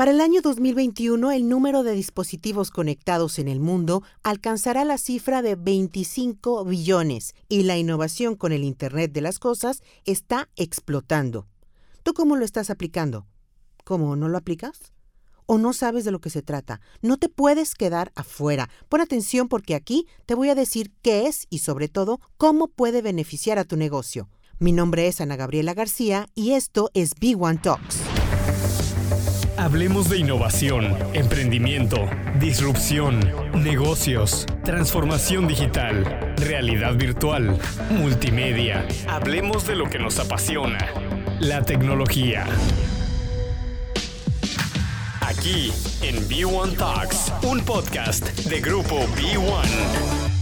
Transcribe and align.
Para 0.00 0.12
el 0.12 0.22
año 0.22 0.40
2021, 0.40 1.30
el 1.30 1.46
número 1.46 1.82
de 1.82 1.92
dispositivos 1.92 2.70
conectados 2.70 3.38
en 3.38 3.48
el 3.48 3.60
mundo 3.60 4.02
alcanzará 4.22 4.86
la 4.86 4.96
cifra 4.96 5.42
de 5.42 5.56
25 5.56 6.64
billones 6.64 7.34
y 7.50 7.64
la 7.64 7.76
innovación 7.76 8.34
con 8.34 8.52
el 8.52 8.64
Internet 8.64 9.12
de 9.12 9.20
las 9.20 9.38
Cosas 9.38 9.82
está 10.06 10.48
explotando. 10.56 11.48
¿Tú 12.02 12.14
cómo 12.14 12.36
lo 12.36 12.46
estás 12.46 12.70
aplicando? 12.70 13.26
¿Cómo 13.84 14.16
no 14.16 14.30
lo 14.30 14.38
aplicas? 14.38 14.94
¿O 15.44 15.58
no 15.58 15.74
sabes 15.74 16.06
de 16.06 16.12
lo 16.12 16.22
que 16.22 16.30
se 16.30 16.40
trata? 16.40 16.80
No 17.02 17.18
te 17.18 17.28
puedes 17.28 17.74
quedar 17.74 18.10
afuera. 18.14 18.70
Pon 18.88 19.02
atención 19.02 19.48
porque 19.48 19.74
aquí 19.74 20.06
te 20.24 20.34
voy 20.34 20.48
a 20.48 20.54
decir 20.54 20.94
qué 21.02 21.26
es 21.26 21.46
y 21.50 21.58
sobre 21.58 21.88
todo 21.88 22.20
cómo 22.38 22.68
puede 22.68 23.02
beneficiar 23.02 23.58
a 23.58 23.64
tu 23.64 23.76
negocio. 23.76 24.30
Mi 24.58 24.72
nombre 24.72 25.08
es 25.08 25.20
Ana 25.20 25.36
Gabriela 25.36 25.74
García 25.74 26.26
y 26.34 26.52
esto 26.52 26.88
es 26.94 27.14
B1 27.16 27.60
Talks. 27.60 28.09
Hablemos 29.60 30.08
de 30.08 30.16
innovación, 30.16 30.96
emprendimiento, 31.12 32.08
disrupción, 32.40 33.20
negocios, 33.62 34.46
transformación 34.64 35.46
digital, 35.46 36.34
realidad 36.38 36.94
virtual, 36.94 37.58
multimedia. 37.90 38.88
Hablemos 39.06 39.66
de 39.66 39.76
lo 39.76 39.90
que 39.90 39.98
nos 39.98 40.18
apasiona, 40.18 40.78
la 41.40 41.60
tecnología. 41.60 42.46
Aquí 45.20 45.70
en 46.00 46.26
B1 46.26 46.78
Talks, 46.78 47.30
un 47.42 47.60
podcast 47.60 48.30
de 48.46 48.62
grupo 48.62 48.96
B1. 49.14 50.39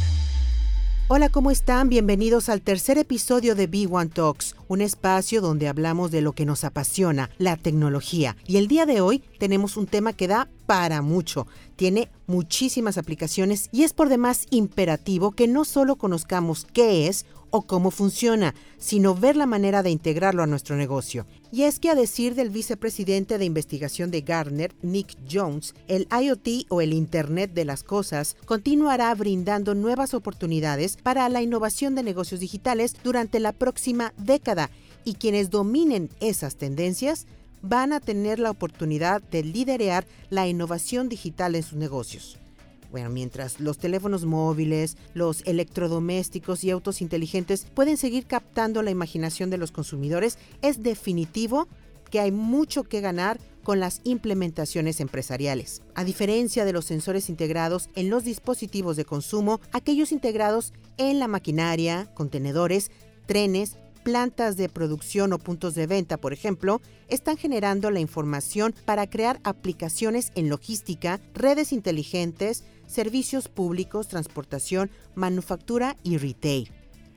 Hola, 1.11 1.31
¿cómo 1.31 1.51
están? 1.51 1.89
Bienvenidos 1.89 2.51
al 2.51 2.61
tercer 2.61 2.99
episodio 2.99 3.55
de 3.55 3.67
B1 3.67 4.13
Talks, 4.13 4.55
un 4.69 4.83
espacio 4.83 5.41
donde 5.41 5.67
hablamos 5.67 6.11
de 6.11 6.21
lo 6.21 6.35
que 6.35 6.45
nos 6.45 6.65
apasiona, 6.65 7.31
la 7.39 7.57
tecnología. 7.57 8.37
Y 8.47 8.59
el 8.59 8.69
día 8.69 8.85
de 8.85 9.01
hoy 9.01 9.25
tenemos 9.39 9.79
un 9.79 9.87
tema 9.87 10.13
que 10.13 10.29
da 10.29 10.51
para 10.67 11.01
mucho. 11.01 11.47
Tiene 11.77 12.11
muchísimas 12.27 12.99
aplicaciones 12.99 13.71
y 13.73 13.85
es 13.85 13.95
por 13.95 14.11
demás 14.11 14.45
imperativo 14.51 15.31
que 15.31 15.49
no 15.49 15.65
solo 15.65 15.97
conozcamos 15.97 16.67
qué 16.75 17.07
es 17.09 17.25
o 17.51 17.63
cómo 17.63 17.91
funciona, 17.91 18.55
sino 18.79 19.15
ver 19.15 19.37
la 19.37 19.47
manera 19.47 19.83
de 19.83 19.91
integrarlo 19.91 20.43
a 20.43 20.47
nuestro 20.47 20.77
negocio. 20.77 21.27
Y 21.51 21.63
es 21.63 21.79
que 21.79 21.91
a 21.91 21.95
decir 21.95 22.35
del 22.35 22.51
vicepresidente 22.51 23.39
de 23.39 23.45
investigación 23.45 24.11
de 24.11 24.21
Gartner, 24.21 24.75
Nick 24.83 25.17
Jones, 25.31 25.75
el 25.87 26.07
IoT 26.11 26.67
o 26.69 26.81
el 26.81 26.93
Internet 26.93 27.53
de 27.55 27.65
las 27.65 27.83
Cosas 27.83 28.37
continuará 28.45 29.15
brindando 29.15 29.75
nuevas 29.75 30.15
oportunidades 30.15 30.97
para 30.97 31.29
la 31.29 31.43
innovación 31.43 31.95
de 31.95 32.03
negocios 32.03 32.41
digitales 32.41 32.95
durante 33.03 33.41
la 33.41 33.53
próxima 33.53 34.13
década 34.17 34.71
y 35.05 35.15
quienes 35.15 35.51
dominen 35.51 36.11
esas 36.21 36.57
tendencias 36.57 37.27
van 37.63 37.93
a 37.93 38.01
tener 38.01 38.39
la 38.39 38.51
oportunidad 38.51 39.23
de 39.23 39.43
liderar 39.43 40.07
la 40.31 40.47
innovación 40.47 41.09
digital 41.09 41.55
en 41.55 41.63
sus 41.63 41.79
negocios. 41.79 42.39
Bueno, 42.91 43.11
mientras 43.11 43.61
los 43.61 43.79
teléfonos 43.79 44.25
móviles, 44.25 44.97
los 45.15 45.43
electrodomésticos 45.47 46.65
y 46.65 46.71
autos 46.71 47.03
inteligentes 47.03 47.67
pueden 47.75 47.97
seguir 47.97 48.27
captando 48.27 48.83
la 48.83 48.91
imaginación 48.91 49.51
de 49.51 49.59
los 49.59 49.73
consumidores, 49.73 50.39
es 50.63 50.83
definitivo 50.83 51.69
que 52.11 52.21
hay 52.21 52.33
mucho 52.33 52.85
que 52.85 53.01
ganar 53.01 53.39
con 53.63 53.81
las 53.81 54.01
implementaciones 54.05 55.01
empresariales. 55.01 55.83
A 55.95 56.05
diferencia 56.05 56.65
de 56.65 56.73
los 56.73 56.87
sensores 56.87 57.29
integrados 57.29 57.91
en 57.95 58.09
los 58.09 58.25
dispositivos 58.25 58.97
de 58.97 59.05
consumo, 59.05 59.61
aquellos 59.73 60.11
integrados 60.11 60.73
en 60.97 61.19
la 61.19 61.29
maquinaria, 61.29 62.09
contenedores, 62.15 62.91
trenes, 63.27 63.77
plantas 64.09 64.57
de 64.57 64.71
producción 64.71 65.35
o 65.35 65.39
puntos 65.39 65.75
de 65.75 65.87
venta, 65.87 66.17
por 66.17 66.33
ejemplo, 66.33 66.81
están 67.09 67.37
generando 67.37 67.91
la 67.91 68.01
información 68.01 68.75
para 68.87 69.07
crear 69.07 69.39
aplicaciones 69.45 70.33
en 70.35 70.49
logística, 70.49 71.21
redes 71.35 71.75
inteligentes, 71.75 72.65
servicios 72.87 73.49
públicos, 73.49 74.09
transportación, 74.09 74.91
manufactura 75.15 75.95
y 76.05 76.17
retail. 76.17 76.73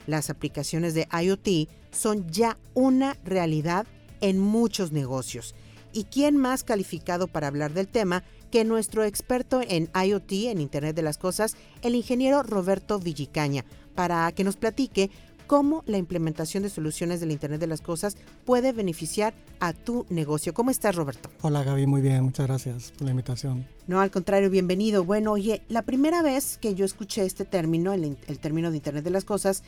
Las 0.06 0.30
aplicaciones 0.30 0.94
de 0.94 1.08
IoT 1.14 1.70
son 1.92 2.30
ya 2.30 2.58
una 2.74 3.16
realidad 3.24 3.88
en 4.20 4.38
muchos 4.38 4.92
negocios. 4.92 5.56
¿Y 5.94 6.04
quién 6.04 6.36
más 6.36 6.66
calificado 6.66 7.28
para 7.28 7.48
hablar 7.48 7.72
del 7.72 7.88
tema 7.88 8.26
que 8.52 8.66
nuestro 8.66 9.06
experto 9.06 9.62
en 9.66 9.90
IoT, 9.96 10.32
en 10.50 10.60
Internet 10.60 10.94
de 10.94 11.04
las 11.04 11.18
Cosas, 11.18 11.56
el 11.84 11.96
ingeniero 11.96 12.44
Roberto 12.44 13.00
Villicaña, 13.00 13.64
para 13.96 14.32
que 14.32 14.44
nos 14.44 14.58
platique 14.58 15.10
cómo 15.52 15.84
la 15.86 15.98
implementación 15.98 16.64
de 16.64 16.70
soluciones 16.70 17.20
del 17.20 17.30
Internet 17.30 17.60
de 17.60 17.68
las 17.68 17.82
Cosas 17.82 18.16
puede 18.46 18.72
beneficiar 18.72 19.34
a 19.60 19.74
tu 19.74 20.06
negocio. 20.10 20.54
¿Cómo 20.54 20.72
estás, 20.72 20.96
Roberto? 20.96 21.30
Hola, 21.42 21.62
Gaby, 21.62 21.88
muy 21.88 22.00
bien, 22.00 22.24
muchas 22.24 22.48
gracias 22.48 22.94
por 22.94 23.04
la 23.04 23.12
invitación. 23.12 23.68
No, 23.86 24.00
al 24.00 24.12
contrario, 24.12 24.50
bienvenido. 24.50 25.04
Bueno, 25.04 25.34
oye, 25.34 25.62
la 25.68 25.82
primera 25.82 26.22
vez 26.22 26.58
que 26.58 26.74
yo 26.74 26.86
escuché 26.86 27.26
este 27.26 27.44
término, 27.44 27.92
el, 27.92 28.16
término 28.40 28.72
de 28.72 28.78
Internet 28.78 29.04
de 29.04 29.10
las 29.10 29.26
Cosas, 29.26 29.64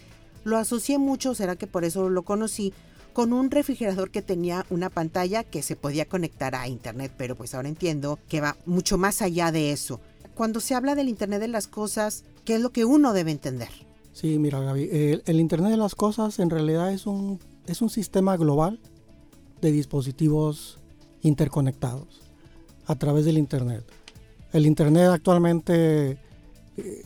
lo 0.45 0.55
asocié 0.55 0.99
mucho, 0.99 1.35
será 1.35 1.57
que 1.57 1.67
por 1.67 1.83
eso 1.83 2.09
lo 2.09 2.21
conocí, 2.21 2.71
con 3.11 3.33
un 3.33 3.51
refrigerador 3.51 4.09
que 4.09 4.21
tenía 4.21 4.65
una 4.69 4.89
pantalla 4.89 5.43
que 5.43 5.63
se 5.63 5.75
podía 5.75 6.05
conectar 6.05 6.55
a 6.55 6.69
Internet, 6.69 7.11
pero 7.17 7.35
pues 7.35 7.53
ahora 7.55 7.67
entiendo 7.67 8.19
que 8.29 8.39
va 8.39 8.55
mucho 8.65 8.97
más 8.97 9.21
allá 9.21 9.51
de 9.51 9.73
eso. 9.73 9.99
Cuando 10.33 10.61
se 10.61 10.75
habla 10.75 10.95
del 10.95 11.09
Internet 11.09 11.41
de 11.41 11.49
las 11.49 11.67
Cosas, 11.67 12.23
¿qué 12.45 12.55
es 12.55 12.61
lo 12.61 12.71
que 12.71 12.85
uno 12.85 13.11
debe 13.11 13.31
entender? 13.31 13.67
Sí, 14.13 14.37
mira 14.37 14.59
Gaby, 14.59 15.21
el, 15.25 15.39
Internet 15.39 15.71
de 15.71 15.77
las 15.77 15.95
Cosas 15.95 16.37
en 16.37 16.51
realidad 16.51 16.93
es 16.93 17.07
un, 17.07 17.39
es 17.65 17.81
un 17.81 17.89
sistema 17.89 18.37
global 18.37 18.79
de 19.59 19.71
dispositivos 19.71 20.77
interconectados 21.23 22.21
a 22.85 22.95
través 22.95 23.25
del 23.25 23.39
Internet. 23.39 23.83
El 24.51 24.67
Internet 24.67 25.07
actualmente 25.07 26.19
eh, 26.77 27.05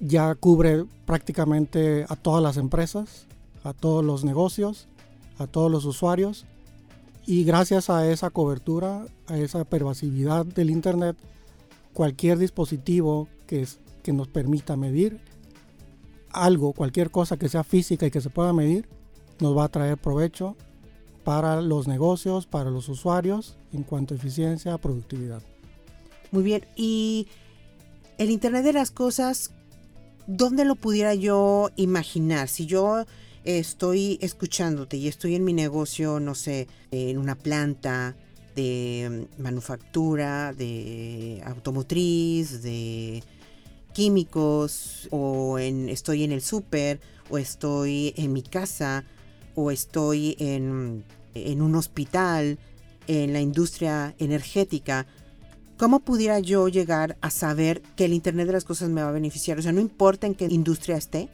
ya 0.00 0.34
cubre 0.34 0.86
prácticamente 1.04 2.06
a 2.08 2.16
todas 2.16 2.42
las 2.42 2.56
empresas, 2.56 3.26
a 3.62 3.74
todos 3.74 4.02
los 4.02 4.24
negocios, 4.24 4.88
a 5.38 5.46
todos 5.46 5.70
los 5.70 5.84
usuarios 5.84 6.46
y 7.26 7.44
gracias 7.44 7.90
a 7.90 8.10
esa 8.10 8.30
cobertura, 8.30 9.04
a 9.26 9.36
esa 9.36 9.64
pervasividad 9.64 10.46
del 10.46 10.70
Internet, 10.70 11.18
cualquier 11.92 12.38
dispositivo 12.38 13.28
que, 13.46 13.68
que 14.02 14.14
nos 14.14 14.28
permita 14.28 14.76
medir 14.76 15.20
algo, 16.30 16.72
cualquier 16.72 17.10
cosa 17.10 17.36
que 17.36 17.48
sea 17.48 17.64
física 17.64 18.06
y 18.06 18.10
que 18.10 18.20
se 18.20 18.30
pueda 18.30 18.52
medir, 18.52 18.88
nos 19.40 19.56
va 19.56 19.64
a 19.64 19.68
traer 19.68 19.98
provecho 19.98 20.56
para 21.24 21.60
los 21.60 21.88
negocios, 21.88 22.46
para 22.46 22.70
los 22.70 22.88
usuarios, 22.88 23.56
en 23.72 23.82
cuanto 23.82 24.14
a 24.14 24.16
eficiencia, 24.16 24.78
productividad. 24.78 25.42
Muy 26.30 26.42
bien, 26.42 26.64
y 26.76 27.28
el 28.18 28.30
Internet 28.30 28.64
de 28.64 28.72
las 28.72 28.90
Cosas, 28.90 29.50
¿dónde 30.26 30.64
lo 30.64 30.76
pudiera 30.76 31.14
yo 31.14 31.70
imaginar? 31.76 32.48
Si 32.48 32.66
yo 32.66 33.04
estoy 33.44 34.18
escuchándote 34.20 34.96
y 34.96 35.08
estoy 35.08 35.34
en 35.34 35.44
mi 35.44 35.52
negocio, 35.52 36.20
no 36.20 36.34
sé, 36.34 36.68
en 36.90 37.18
una 37.18 37.34
planta 37.36 38.16
de 38.54 39.28
manufactura, 39.38 40.52
de 40.52 41.42
automotriz, 41.44 42.62
de 42.62 43.22
químicos 43.96 45.08
o 45.10 45.58
en, 45.58 45.88
estoy 45.88 46.22
en 46.22 46.30
el 46.30 46.42
súper 46.42 47.00
o 47.30 47.38
estoy 47.38 48.12
en 48.18 48.34
mi 48.34 48.42
casa 48.42 49.04
o 49.54 49.70
estoy 49.70 50.36
en, 50.38 51.02
un 51.62 51.74
hospital, 51.74 52.58
en 53.06 53.32
la 53.32 53.40
industria 53.40 54.14
energética, 54.18 55.06
¿cómo 55.78 56.00
pudiera 56.00 56.40
yo 56.40 56.68
llegar 56.68 57.16
a 57.22 57.30
saber 57.30 57.80
que 57.96 58.04
el 58.04 58.12
Internet 58.12 58.48
de 58.48 58.52
las 58.52 58.64
Cosas 58.64 58.90
me 58.90 59.02
va 59.02 59.08
a 59.08 59.12
beneficiar? 59.12 59.58
O 59.58 59.62
sea, 59.62 59.72
no 59.72 59.80
importa 59.80 60.26
en 60.26 60.34
qué 60.34 60.44
industria 60.44 60.98
esté. 60.98 61.30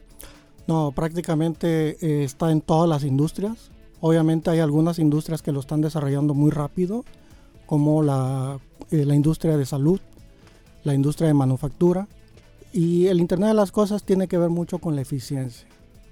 No, 0.68 0.92
prácticamente 0.92 1.96
eh, 2.00 2.22
está 2.22 2.52
en 2.52 2.60
todas 2.60 2.88
las 2.88 3.02
industrias. 3.02 3.72
Obviamente 4.00 4.50
hay 4.50 4.60
algunas 4.60 5.00
industrias 5.00 5.42
que 5.42 5.50
lo 5.50 5.58
están 5.58 5.80
desarrollando 5.80 6.32
muy 6.32 6.52
rápido, 6.52 7.04
como 7.66 8.04
la, 8.04 8.60
eh, 8.92 9.04
la 9.04 9.16
industria 9.16 9.56
de 9.56 9.66
salud, 9.66 10.00
la 10.84 10.94
industria 10.94 11.26
de 11.26 11.34
manufactura, 11.34 12.06
y 12.72 13.06
el 13.06 13.20
Internet 13.20 13.48
de 13.48 13.54
las 13.54 13.72
Cosas 13.72 14.02
tiene 14.04 14.28
que 14.28 14.38
ver 14.38 14.50
mucho 14.50 14.78
con 14.78 14.96
la 14.96 15.02
eficiencia, 15.02 15.68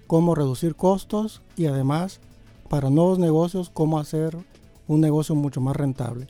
cómo 0.07 0.35
reducir 0.35 0.77
costos 0.77 1.43
y 1.57 1.67
además 1.67 2.21
para 2.69 2.91
nuevos 2.91 3.19
negocios 3.19 3.71
cómo 3.71 3.99
hacer 3.99 4.37
un 4.87 5.01
negocio 5.01 5.35
mucho 5.35 5.61
más 5.61 5.77
rentable. 5.77 6.27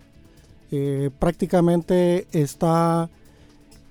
Eh, 0.71 1.11
prácticamente 1.19 2.29
está 2.33 3.11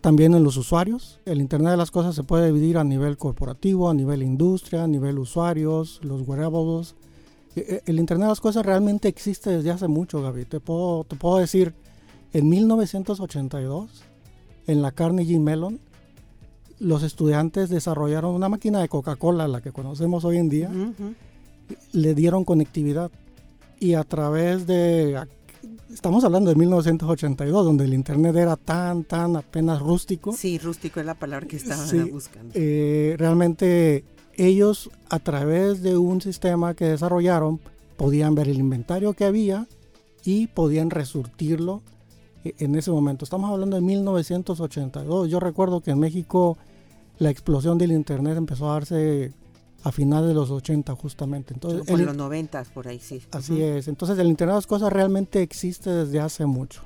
también 0.01 0.33
en 0.33 0.43
los 0.43 0.55
usuarios. 0.57 1.19
El 1.25 1.41
Internet 1.41 1.71
de 1.71 1.77
las 1.77 1.91
Cosas 1.91 2.15
se 2.15 2.23
puede 2.23 2.47
dividir 2.47 2.77
a 2.77 2.83
nivel 2.83 3.17
corporativo, 3.17 3.89
a 3.89 3.93
nivel 3.93 4.23
industria, 4.23 4.83
a 4.83 4.87
nivel 4.87 5.19
usuarios, 5.19 5.99
los 6.03 6.21
wearables. 6.27 6.95
Eh, 7.55 7.65
eh, 7.67 7.81
el 7.85 7.99
Internet 7.99 8.25
de 8.25 8.31
las 8.31 8.41
Cosas 8.41 8.65
realmente 8.65 9.07
existe 9.07 9.49
desde 9.49 9.71
hace 9.71 9.87
mucho, 9.87 10.21
Gaby. 10.21 10.45
Te 10.45 10.59
puedo, 10.59 11.03
te 11.03 11.15
puedo 11.15 11.37
decir, 11.37 11.73
en 12.31 12.47
1982, 12.47 14.03
en 14.67 14.81
la 14.81 14.91
Carnegie 14.91 15.39
Mellon, 15.39 15.79
los 16.79 17.03
estudiantes 17.03 17.69
desarrollaron 17.69 18.33
una 18.35 18.49
máquina 18.49 18.79
de 18.81 18.87
Coca-Cola, 18.89 19.47
la 19.47 19.61
que 19.61 19.71
conocemos 19.71 20.23
hoy 20.25 20.37
en 20.37 20.49
día, 20.49 20.71
le 21.93 22.15
dieron 22.15 22.45
conectividad 22.45 23.11
y 23.79 23.93
a 23.93 24.03
través 24.03 24.65
de 24.67 25.19
estamos 25.93 26.23
hablando 26.23 26.49
de 26.49 26.55
1982, 26.55 27.65
donde 27.65 27.83
el 27.85 27.93
Internet 27.93 28.35
era 28.35 28.55
tan, 28.55 29.03
tan 29.03 29.35
apenas 29.35 29.79
rústico. 29.81 30.33
Sí, 30.33 30.57
rústico 30.57 30.99
es 30.99 31.05
la 31.05 31.15
palabra 31.15 31.47
que 31.47 31.57
estaba 31.57 31.85
Sí, 31.85 31.99
buscando. 32.09 32.51
eh, 32.55 33.15
realmente 33.17 34.03
ellos 34.35 34.89
a 35.09 35.19
través 35.19 35.81
de 35.83 35.97
un 35.97 36.21
sistema 36.21 36.73
que 36.73 36.85
desarrollaron 36.85 37.59
podían 37.97 38.35
ver 38.35 38.47
el 38.47 38.57
inventario 38.59 39.11
que 39.13 39.25
había 39.25 39.67
y 40.23 40.47
podían 40.47 40.89
resurtirlo 40.89 41.81
eh, 42.45 42.53
en 42.59 42.75
ese 42.75 42.91
momento. 42.91 43.25
Estamos 43.25 43.51
hablando 43.51 43.75
de 43.75 43.81
1982. 43.81 45.29
Yo 45.29 45.39
recuerdo 45.41 45.81
que 45.81 45.91
en 45.91 45.99
México 45.99 46.57
la 47.19 47.29
explosión 47.29 47.77
del 47.77 47.91
Internet 47.91 48.37
empezó 48.37 48.69
a 48.71 48.73
darse 48.75 49.31
a 49.83 49.91
finales 49.91 50.29
de 50.29 50.33
los 50.33 50.49
80 50.49 50.93
justamente. 50.95 51.53
Entonces, 51.53 51.87
en 51.87 52.05
los 52.05 52.15
noventas, 52.15 52.69
por 52.69 52.87
ahí, 52.87 52.99
sí. 52.99 53.21
así 53.31 53.61
es. 53.61 53.87
Entonces 53.87 54.17
el 54.17 54.27
Internet 54.27 54.53
de 54.53 54.57
las 54.57 54.67
cosas 54.67 54.91
realmente 54.91 55.41
existe 55.41 55.89
desde 55.89 56.19
hace 56.19 56.45
mucho. 56.45 56.81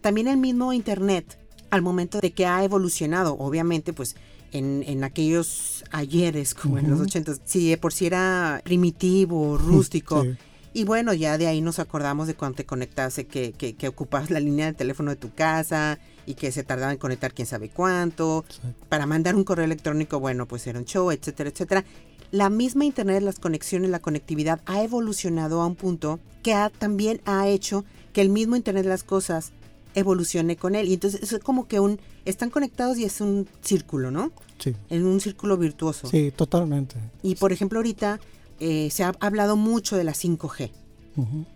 También 0.00 0.28
el 0.28 0.36
mismo 0.36 0.72
Internet, 0.72 1.38
al 1.70 1.82
momento 1.82 2.20
de 2.20 2.32
que 2.32 2.46
ha 2.46 2.62
evolucionado, 2.62 3.36
obviamente, 3.38 3.92
pues 3.92 4.16
en, 4.52 4.84
en 4.86 5.04
aquellos 5.04 5.84
ayeres, 5.90 6.54
como 6.54 6.78
en 6.78 6.90
los 6.90 7.00
Ujú. 7.00 7.08
ochentas, 7.08 7.40
si 7.44 7.68
de 7.70 7.76
por 7.76 7.92
si 7.92 8.06
era 8.06 8.60
primitivo, 8.64 9.56
rústico. 9.58 10.22
Sí. 10.22 10.36
Y 10.74 10.84
bueno, 10.84 11.12
ya 11.14 11.38
de 11.38 11.46
ahí 11.48 11.60
nos 11.60 11.78
acordamos 11.78 12.26
de 12.26 12.34
cuando 12.34 12.56
te 12.56 12.66
conectaste, 12.66 13.26
que, 13.26 13.52
que, 13.52 13.74
que 13.74 13.88
ocupabas 13.88 14.30
la 14.30 14.38
línea 14.38 14.66
de 14.66 14.74
teléfono 14.74 15.10
de 15.10 15.16
tu 15.16 15.32
casa 15.32 15.98
y 16.28 16.34
que 16.34 16.52
se 16.52 16.62
tardaba 16.62 16.92
en 16.92 16.98
conectar 16.98 17.32
quién 17.32 17.46
sabe 17.46 17.70
cuánto. 17.70 18.44
Para 18.88 19.06
mandar 19.06 19.34
un 19.34 19.44
correo 19.44 19.64
electrónico, 19.64 20.20
bueno, 20.20 20.46
pues 20.46 20.66
era 20.66 20.78
un 20.78 20.84
show, 20.84 21.10
etcétera, 21.10 21.50
etcétera. 21.50 21.84
La 22.30 22.50
misma 22.50 22.84
Internet, 22.84 23.22
las 23.22 23.38
conexiones, 23.38 23.88
la 23.90 24.00
conectividad 24.00 24.60
ha 24.66 24.82
evolucionado 24.82 25.62
a 25.62 25.66
un 25.66 25.74
punto 25.76 26.20
que 26.42 26.52
ha- 26.52 26.68
también 26.70 27.20
ha 27.24 27.48
hecho 27.48 27.84
que 28.12 28.20
el 28.20 28.28
mismo 28.28 28.56
Internet 28.56 28.82
de 28.84 28.90
las 28.90 29.04
cosas 29.04 29.52
evolucione 29.94 30.56
con 30.56 30.74
él. 30.74 30.88
Y 30.88 30.94
entonces 30.94 31.32
es 31.32 31.38
como 31.42 31.66
que 31.66 31.80
un 31.80 31.98
están 32.26 32.50
conectados 32.50 32.98
y 32.98 33.04
es 33.04 33.20
un 33.22 33.48
círculo, 33.62 34.10
¿no? 34.10 34.32
Sí, 34.58 34.74
En 34.90 35.06
un 35.06 35.20
círculo 35.20 35.56
virtuoso. 35.56 36.08
sí, 36.08 36.30
totalmente. 36.36 36.96
Y 37.22 37.36
por 37.36 37.52
ejemplo, 37.52 37.78
ahorita 37.78 38.20
eh, 38.60 38.90
se 38.90 39.04
ha 39.04 39.14
hablado 39.20 39.56
mucho 39.56 39.96
de 39.96 40.04
la 40.04 40.12
5G. 40.12 40.70
Ujú. 41.16 41.46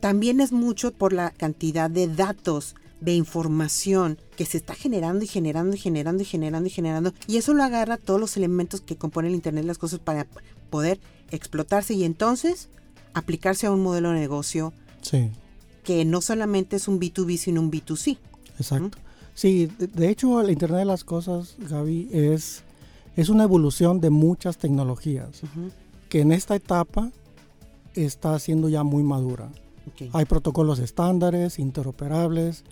También 0.00 0.40
es 0.40 0.52
mucho 0.52 0.92
por 0.92 1.12
la 1.12 1.30
cantidad 1.30 1.90
de 1.90 2.06
datos, 2.08 2.74
de 3.02 3.14
información 3.14 4.16
que 4.36 4.46
se 4.46 4.56
está 4.56 4.74
generando 4.74 5.24
y 5.24 5.26
generando 5.26 5.74
y 5.74 5.78
generando 5.78 6.22
y 6.22 6.26
generando 6.26 6.68
y 6.68 6.70
generando. 6.70 7.12
Y 7.26 7.36
eso 7.36 7.52
lo 7.52 7.64
agarra 7.64 7.96
todos 7.96 8.20
los 8.20 8.36
elementos 8.36 8.80
que 8.80 8.96
componen 8.96 9.30
el 9.30 9.34
Internet 9.34 9.64
de 9.64 9.68
las 9.68 9.78
cosas 9.78 9.98
para 9.98 10.26
poder 10.70 11.00
explotarse 11.32 11.94
y 11.94 12.04
entonces 12.04 12.68
aplicarse 13.12 13.66
a 13.66 13.72
un 13.72 13.82
modelo 13.82 14.10
de 14.10 14.20
negocio 14.20 14.72
Sí. 15.00 15.30
que 15.82 16.04
no 16.04 16.20
solamente 16.20 16.76
es 16.76 16.86
un 16.86 17.00
B2B, 17.00 17.36
sino 17.38 17.60
un 17.60 17.72
B2C. 17.72 18.18
Exacto. 18.58 18.98
Sí, 19.34 19.66
de, 19.78 20.08
hecho 20.08 20.40
el 20.40 20.50
Internet 20.50 20.80
de 20.80 20.84
las 20.84 21.02
Cosas, 21.02 21.56
Gaby, 21.58 22.08
es, 22.12 22.62
es 23.16 23.28
una 23.30 23.42
evolución 23.42 24.00
de 24.00 24.10
muchas 24.10 24.58
tecnologías 24.58 25.40
que 26.08 26.20
en 26.20 26.30
esta 26.30 26.54
etapa 26.54 27.10
está 27.94 28.38
siendo 28.38 28.68
ya 28.68 28.84
muy 28.84 29.02
madura. 29.02 29.50
Hay 30.12 30.24
protocolos 30.26 30.78
estándares, 30.78 31.58
interoperables. 31.58 32.62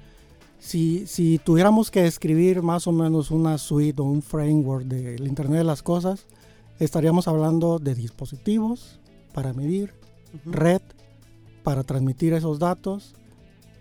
Si, 0.61 1.07
si 1.07 1.39
tuviéramos 1.39 1.91
que 1.91 2.03
describir 2.03 2.63
más 2.63 2.87
o 2.87 2.93
menos 2.93 3.31
una 3.31 3.57
suite 3.59 4.01
o 4.01 4.05
un 4.05 4.23
framework 4.23 4.85
del 4.85 5.27
Internet 5.27 5.59
de 5.59 5.65
las 5.65 5.83
Cosas, 5.83 6.27
estaríamos 6.79 7.27
hablando 7.29 7.79
de 7.79 7.95
dispositivos 7.95 9.01
para 9.33 9.53
medir, 9.55 9.95
red 10.45 10.83
para 11.63 11.83
transmitir 11.83 12.35
esos 12.35 12.59
datos, 12.59 13.15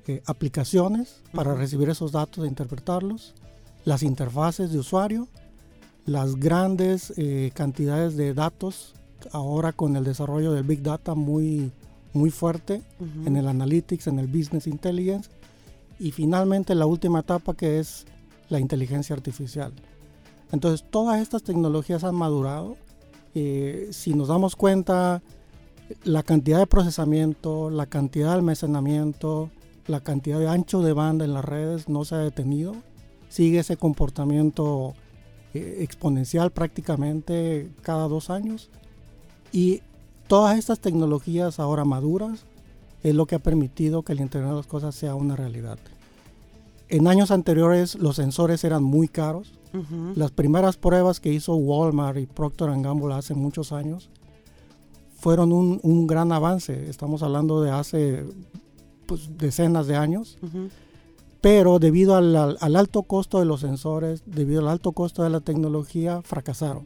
eh, 0.07 0.21
aplicaciones 0.25 1.21
para 1.33 1.53
recibir 1.53 1.89
esos 1.89 2.13
datos 2.13 2.43
e 2.43 2.47
interpretarlos, 2.47 3.35
las 3.85 4.01
interfaces 4.01 4.71
de 4.71 4.79
usuario, 4.79 5.27
las 6.05 6.35
grandes 6.35 7.13
eh, 7.17 7.51
cantidades 7.53 8.15
de 8.15 8.33
datos, 8.33 8.95
ahora 9.31 9.73
con 9.73 9.95
el 9.95 10.05
desarrollo 10.05 10.53
del 10.53 10.63
Big 10.63 10.81
Data 10.81 11.13
muy, 11.13 11.71
muy 12.13 12.31
fuerte 12.31 12.81
en 13.25 13.35
el 13.35 13.47
Analytics, 13.47 14.07
en 14.07 14.19
el 14.19 14.27
Business 14.27 14.65
Intelligence, 14.65 15.29
y 15.99 16.11
finalmente 16.11 16.73
la 16.75 16.85
última 16.85 17.19
etapa 17.19 17.53
que 17.53 17.79
es 17.79 18.05
la 18.47 18.59
inteligencia 18.59 19.15
artificial. 19.15 19.73
Entonces 20.51 20.85
todas 20.89 21.21
estas 21.21 21.43
tecnologías 21.43 22.03
han 22.03 22.15
madurado. 22.15 22.77
Eh, 23.35 23.89
si 23.91 24.13
nos 24.13 24.29
damos 24.29 24.55
cuenta, 24.55 25.21
la 26.03 26.23
cantidad 26.23 26.59
de 26.59 26.67
procesamiento, 26.67 27.69
la 27.69 27.85
cantidad 27.85 28.29
de 28.29 28.35
almacenamiento, 28.35 29.49
la 29.87 29.99
cantidad 29.99 30.39
de 30.39 30.47
ancho 30.47 30.81
de 30.81 30.93
banda 30.93 31.25
en 31.25 31.33
las 31.33 31.45
redes 31.45 31.89
no 31.89 32.05
se 32.05 32.15
ha 32.15 32.19
detenido. 32.19 32.75
Sigue 33.27 33.59
ese 33.59 33.77
comportamiento 33.77 34.93
eh, 35.53 35.77
exponencial 35.81 36.51
prácticamente 36.51 37.69
cada 37.81 38.07
dos 38.07 38.29
años. 38.29 38.69
Y 39.51 39.81
todas 40.27 40.57
estas 40.57 40.79
tecnologías 40.79 41.59
ahora 41.59 41.85
maduras 41.85 42.45
es 43.03 43.15
lo 43.15 43.25
que 43.25 43.35
ha 43.35 43.39
permitido 43.39 44.03
que 44.03 44.13
el 44.13 44.21
Internet 44.21 44.49
de 44.51 44.57
las 44.57 44.67
Cosas 44.67 44.95
sea 44.95 45.15
una 45.15 45.35
realidad. 45.35 45.77
En 46.89 47.07
años 47.07 47.31
anteriores 47.31 47.95
los 47.95 48.15
sensores 48.15 48.63
eran 48.63 48.83
muy 48.83 49.07
caros. 49.07 49.53
Las 50.15 50.31
primeras 50.31 50.77
pruebas 50.77 51.19
que 51.19 51.31
hizo 51.31 51.55
Walmart 51.55 52.17
y 52.17 52.25
Procter 52.25 52.69
Gamble 52.81 53.13
hace 53.13 53.35
muchos 53.35 53.71
años 53.71 54.09
fueron 55.19 55.51
un, 55.51 55.79
un 55.83 56.07
gran 56.07 56.31
avance. 56.31 56.89
Estamos 56.89 57.21
hablando 57.21 57.61
de 57.61 57.69
hace 57.71 58.25
pues, 59.05 59.37
decenas 59.37 59.85
de 59.85 59.95
años. 59.95 60.37
Pero 61.41 61.79
debido 61.79 62.15
al, 62.15 62.35
al- 62.35 62.57
al 62.59 62.75
alto 62.75 63.03
costo 63.03 63.39
de 63.39 63.45
los 63.45 63.61
sensores, 63.61 64.23
debido 64.25 64.61
al 64.61 64.67
alto 64.69 64.91
costo 64.91 65.23
de 65.23 65.29
la 65.29 65.39
tecnología, 65.39 66.21
fracasaron. 66.23 66.83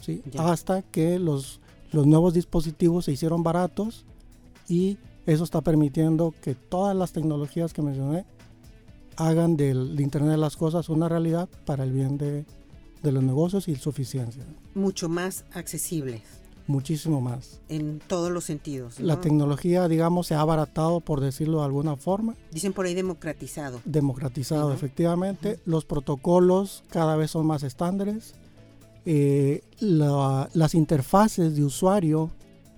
¿sí? 0.00 0.22
Hasta 0.38 0.82
que 0.82 1.18
los, 1.18 1.60
los 1.92 2.06
nuevos 2.06 2.32
dispositivos 2.34 3.04
se 3.04 3.12
hicieron 3.12 3.42
baratos 3.42 4.04
y 4.68 4.96
eso 5.26 5.44
está 5.44 5.60
permitiendo 5.62 6.34
que 6.42 6.54
todas 6.54 6.94
las 6.96 7.12
tecnologías 7.12 7.72
que 7.72 7.82
mencioné 7.82 8.24
hagan 9.16 9.56
del 9.56 9.98
Internet 10.00 10.32
de 10.32 10.36
las 10.38 10.56
Cosas 10.56 10.88
una 10.88 11.08
realidad 11.08 11.48
para 11.64 11.84
el 11.84 11.92
bien 11.92 12.18
de, 12.18 12.44
de 13.02 13.12
los 13.12 13.22
negocios 13.22 13.68
y 13.68 13.76
su 13.76 13.90
eficiencia. 13.90 14.44
Mucho 14.74 15.08
más 15.08 15.44
accesibles 15.52 16.22
Muchísimo 16.66 17.20
más. 17.20 17.60
en 17.68 18.00
todos 18.06 18.30
los 18.32 18.44
sentidos. 18.44 18.98
La 18.98 19.16
¿no? 19.16 19.20
tecnología, 19.20 19.86
digamos, 19.86 20.26
se 20.26 20.34
ha 20.34 20.40
abaratado, 20.40 21.00
por 21.00 21.20
decirlo 21.20 21.58
de 21.58 21.66
alguna 21.66 21.96
forma, 21.96 22.34
Dicen 22.50 22.72
por 22.72 22.86
ahí 22.86 22.94
democratizado. 22.94 23.80
democratizado 23.84 24.72
efectivamente. 24.72 25.60
Los 25.66 25.84
protocolos 25.84 26.82
cada 26.88 27.16
vez 27.16 27.30
son 27.30 27.46
más 27.46 27.62
estándares. 27.62 28.34
Eh, 29.06 29.62
la- 29.80 30.48
las 30.54 30.74
interfaces 30.74 31.54
de 31.54 31.62
usuario, 31.64 32.30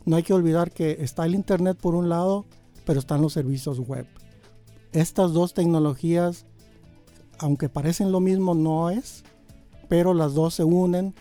no 0.07 0.17
hay 0.17 0.23
que 0.23 0.33
olvidar 0.33 0.71
que 0.71 0.99
está 1.01 1.27
el 1.27 1.35
Internet 1.35 1.77
por 1.77 1.95
un 1.95 2.09
lado, 2.09 2.47
pero 2.85 3.01
están 3.01 3.21
los 3.21 3.33
servicios 3.33 3.81
web. 3.81 4.07
Estas 4.93 5.33
dos 5.33 5.53
tecnologías, 5.53 6.47
aunque 7.39 7.69
parecen 7.69 8.13
lo 8.13 8.21
mismo, 8.21 8.55
no 8.55 8.89
es, 8.89 9.25
pero 9.89 10.15
las 10.15 10.35
dos 10.35 10.55
se 10.55 10.65
unen 10.65 11.15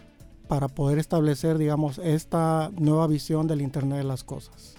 para 0.48 0.68
poder 0.68 1.00
establecer, 1.00 1.58
digamos, 1.58 1.98
esta 1.98 2.72
nueva 2.77 3.08
visión 3.08 3.48
del 3.48 3.62
Internet 3.62 3.98
de 3.98 4.04
las 4.04 4.24
Cosas. 4.24 4.75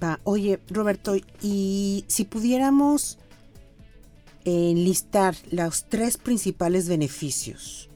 Va, 0.00 0.20
oye, 0.24 0.60
Roberto, 0.68 1.14
y 1.40 2.04
si 2.06 2.24
pudiéramos 2.24 3.18
enlistar 4.44 5.34
los 5.50 5.86
tres 5.88 6.18
principales 6.18 6.88
beneficios 6.88 7.88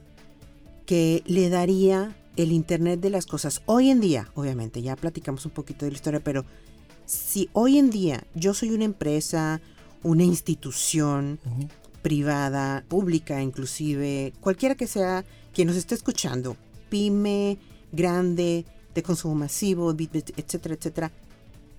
que 0.86 1.22
le 1.26 1.50
daría 1.50 2.16
el 2.36 2.52
Internet 2.52 3.00
de 3.00 3.10
las 3.10 3.26
cosas 3.26 3.62
hoy 3.66 3.90
en 3.90 4.00
día, 4.00 4.28
obviamente, 4.34 4.82
ya 4.82 4.96
platicamos 4.96 5.44
un 5.46 5.52
poquito 5.52 5.84
de 5.84 5.92
la 5.92 5.96
historia, 5.96 6.20
pero 6.20 6.44
si 7.06 7.50
hoy 7.52 7.78
en 7.78 7.90
día 7.90 8.24
yo 8.34 8.54
soy 8.54 8.70
una 8.70 8.84
empresa, 8.84 9.60
una 10.02 10.22
institución 10.22 11.38
privada, 12.02 12.84
pública 12.88 13.42
inclusive, 13.42 14.32
cualquiera 14.40 14.74
que 14.74 14.86
sea 14.86 15.24
quien 15.52 15.68
nos 15.68 15.76
esté 15.76 15.94
escuchando, 15.94 16.56
pyme, 16.88 17.58
grande, 17.92 18.64
de 18.94 19.02
consumo 19.02 19.34
masivo, 19.34 19.94
etcétera, 19.98 20.74
etcétera, 20.74 21.12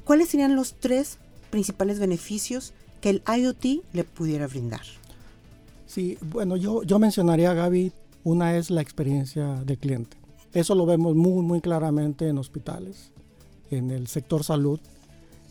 ¿cuáles 0.03 0.29
serían 0.29 0.55
los 0.55 0.75
tres 0.75 1.17
principales 1.49 1.99
beneficios 1.99 2.73
que 3.01 3.09
el 3.09 3.23
IoT 3.27 3.83
le 3.93 4.03
pudiera 4.03 4.47
brindar? 4.47 4.81
Sí, 5.87 6.17
bueno, 6.21 6.55
yo, 6.55 6.83
yo 6.83 6.99
mencionaría, 6.99 7.53
Gaby, 7.53 7.91
una 8.23 8.55
es 8.55 8.69
la 8.69 8.81
experiencia 8.81 9.55
de 9.65 9.77
cliente. 9.77 10.20
Eso 10.53 10.75
lo 10.75 10.85
vemos 10.85 11.15
muy, 11.15 11.43
muy 11.43 11.61
claramente 11.61 12.27
en 12.27 12.37
hospitales, 12.37 13.11
en 13.69 13.89
el 13.91 14.07
sector 14.07 14.43
salud, 14.43 14.79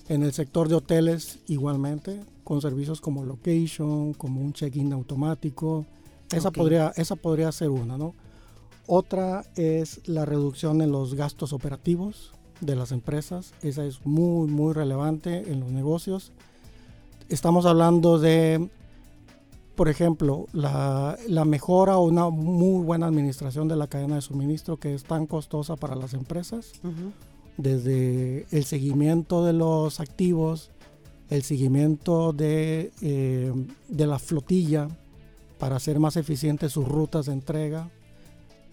en 0.08 0.22
el 0.22 0.32
sector 0.32 0.68
de 0.68 0.74
hoteles 0.74 1.38
igualmente, 1.48 2.20
con 2.44 2.60
servicios 2.60 3.00
como 3.00 3.24
location, 3.24 4.12
como 4.14 4.40
un 4.40 4.52
check-in 4.52 4.92
automático. 4.92 5.86
Esa, 6.32 6.48
Ok. 6.48 6.56
podría, 6.56 6.92
esa 6.96 7.16
podría 7.16 7.50
ser 7.52 7.70
una, 7.70 7.96
¿no? 7.96 8.14
Otra 8.86 9.44
es 9.56 10.00
la 10.08 10.24
reducción 10.24 10.82
en 10.82 10.90
los 10.90 11.14
gastos 11.14 11.52
operativos 11.52 12.32
de 12.60 12.76
las 12.76 12.92
empresas. 12.92 13.54
Esa 13.62 13.84
es 13.84 14.04
muy, 14.04 14.48
muy 14.50 14.72
relevante 14.74 15.50
en 15.50 15.60
los 15.60 15.70
negocios. 15.70 16.32
estamos 17.28 17.64
hablando 17.66 18.18
de, 18.18 18.68
por 19.80 19.88
ejemplo, 19.88 20.44
la, 20.52 21.16
la, 21.26 21.46
mejora 21.46 21.96
o 21.96 22.04
una 22.04 22.28
muy 22.28 22.84
buena 22.84 23.06
administración 23.06 23.66
de 23.66 23.76
la 23.76 23.86
cadena 23.86 24.16
de 24.16 24.20
suministro 24.20 24.76
que 24.76 24.92
es 24.94 25.04
tan 25.04 25.26
costosa 25.26 25.74
para 25.76 25.96
las 25.96 26.12
empresas, 26.12 26.72
desde 27.56 28.44
el 28.50 28.64
seguimiento 28.64 29.42
de 29.42 29.54
los 29.54 29.98
activos, 29.98 30.70
el 31.30 31.44
seguimiento 31.44 32.34
de, 32.34 32.92
eh, 33.00 33.54
de 33.88 34.06
la 34.06 34.18
flotilla 34.18 34.86
para 35.58 35.76
hacer 35.76 35.98
más 35.98 36.18
eficientes 36.18 36.72
sus 36.72 36.86
rutas 36.86 37.24
de 37.24 37.32
entrega, 37.32 37.88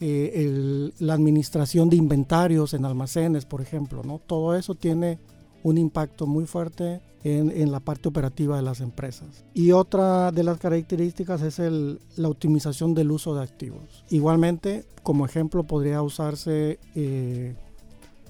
eh, 0.02 0.92
la 1.00 1.14
administración 1.14 1.90
de 1.90 1.96
inventarios 1.96 2.74
en 2.74 2.84
almacenes, 2.84 3.46
por 3.46 3.62
ejemplo, 3.62 4.04
¿no? 4.04 4.20
Todo 4.20 4.58
eso 4.58 4.76
tiene 4.76 5.20
un 5.68 5.78
impacto 5.78 6.26
muy 6.28 6.46
fuerte 6.46 7.02
en, 7.26 7.52
en, 7.52 7.74
la 7.74 7.82
parte 7.82 8.08
operativa 8.08 8.56
de 8.56 8.62
las 8.62 8.80
empresas. 8.80 9.44
Y 9.54 9.74
otra 9.74 10.32
de 10.32 10.44
las 10.44 10.60
características 10.60 11.42
es 11.42 11.60
el, 11.60 12.00
la 12.16 12.30
optimización 12.30 12.94
del 12.94 13.12
uso 13.12 13.36
de 13.36 13.44
activos. 13.44 14.06
Igualmente, 14.10 14.86
como 15.04 15.26
ejemplo, 15.26 15.64
podría 15.64 16.02
usarse 16.02 16.80
eh, 16.96 17.54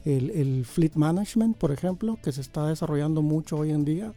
el, 0.03 0.31
el, 0.31 0.65
fleet 0.65 0.93
management, 0.95 1.57
por 1.57 1.71
ejemplo, 1.71 2.17
que 2.23 2.31
se 2.31 2.41
está 2.41 2.65
desarrollando 2.65 3.21
mucho 3.21 3.57
hoy 3.57 3.69
en 3.69 3.85
día, 3.85 4.13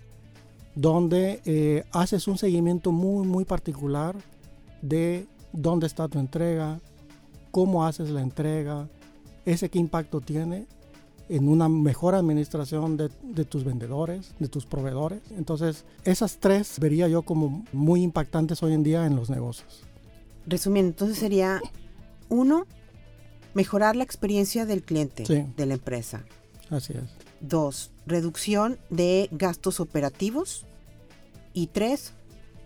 donde 0.75 1.43
eh, 1.45 1.85
haces 1.93 2.27
un 2.27 2.39
seguimiento 2.39 2.91
muy, 2.91 3.27
muy 3.27 3.45
particular 3.45 4.17
de 4.81 5.27
dónde 5.53 5.89
está 5.89 6.09
tu 6.09 6.19
entrega, 6.19 6.81
cómo 7.50 7.85
haces 7.85 8.09
la 8.09 8.23
entrega, 8.23 8.89
ese 9.45 9.69
qué 9.69 9.79
impacto 9.79 10.23
tiene 10.23 10.67
en 11.31 11.49
una 11.49 11.69
mejor 11.69 12.15
administración 12.17 12.97
de, 12.97 13.09
de, 13.23 13.45
tus 13.45 13.65
vendedores, 13.65 14.35
de 14.41 14.49
tus 14.49 14.67
proveedores. 14.67 15.21
Entonces, 15.39 15.85
esas 16.05 16.39
tres 16.39 16.79
vería 16.81 17.07
yo 17.07 17.23
como 17.23 17.65
muy 17.73 18.03
impactantes 18.03 18.63
hoy 18.65 18.75
en 18.75 18.83
día 18.83 19.07
en 19.07 19.15
los 19.15 19.31
negocios. 19.31 19.85
Resumiendo, 20.47 20.91
entonces 20.91 21.19
sería, 21.19 21.61
uno, 22.29 22.67
mejorar 23.55 23.95
la 23.95 24.03
experiencia 24.03 24.67
del 24.67 24.83
cliente, 24.83 25.25
Sí. 25.25 25.45
de 25.57 25.67
la 25.67 25.75
empresa. 25.75 26.25
Así 26.69 26.95
es. 26.95 27.05
Dos, 27.41 27.91
reducción 28.07 28.79
de 28.91 29.29
gastos 29.31 29.79
operativos. 29.79 30.67
Y 31.53 31.69
tres, 31.69 32.13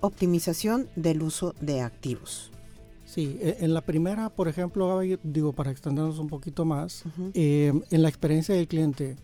optimización 0.01 0.89
del 0.97 1.23
uso 1.23 1.55
de 1.61 1.83
activos. 1.83 2.51
Sí, 3.15 3.39
e- 3.41 3.59
en 3.61 3.75
la 3.75 3.81
primera, 3.81 4.29
por 4.29 4.49
ejemplo, 4.49 5.01
digo, 5.23 5.53
para 5.53 5.71
extendernos 5.71 6.19
un 6.19 6.27
poquito 6.27 6.65
más, 6.65 7.05
eh, 7.35 7.73
en 7.91 8.03
la 8.03 8.09
experiencia 8.09 8.57
del 8.57 8.67
cliente, 8.67 9.15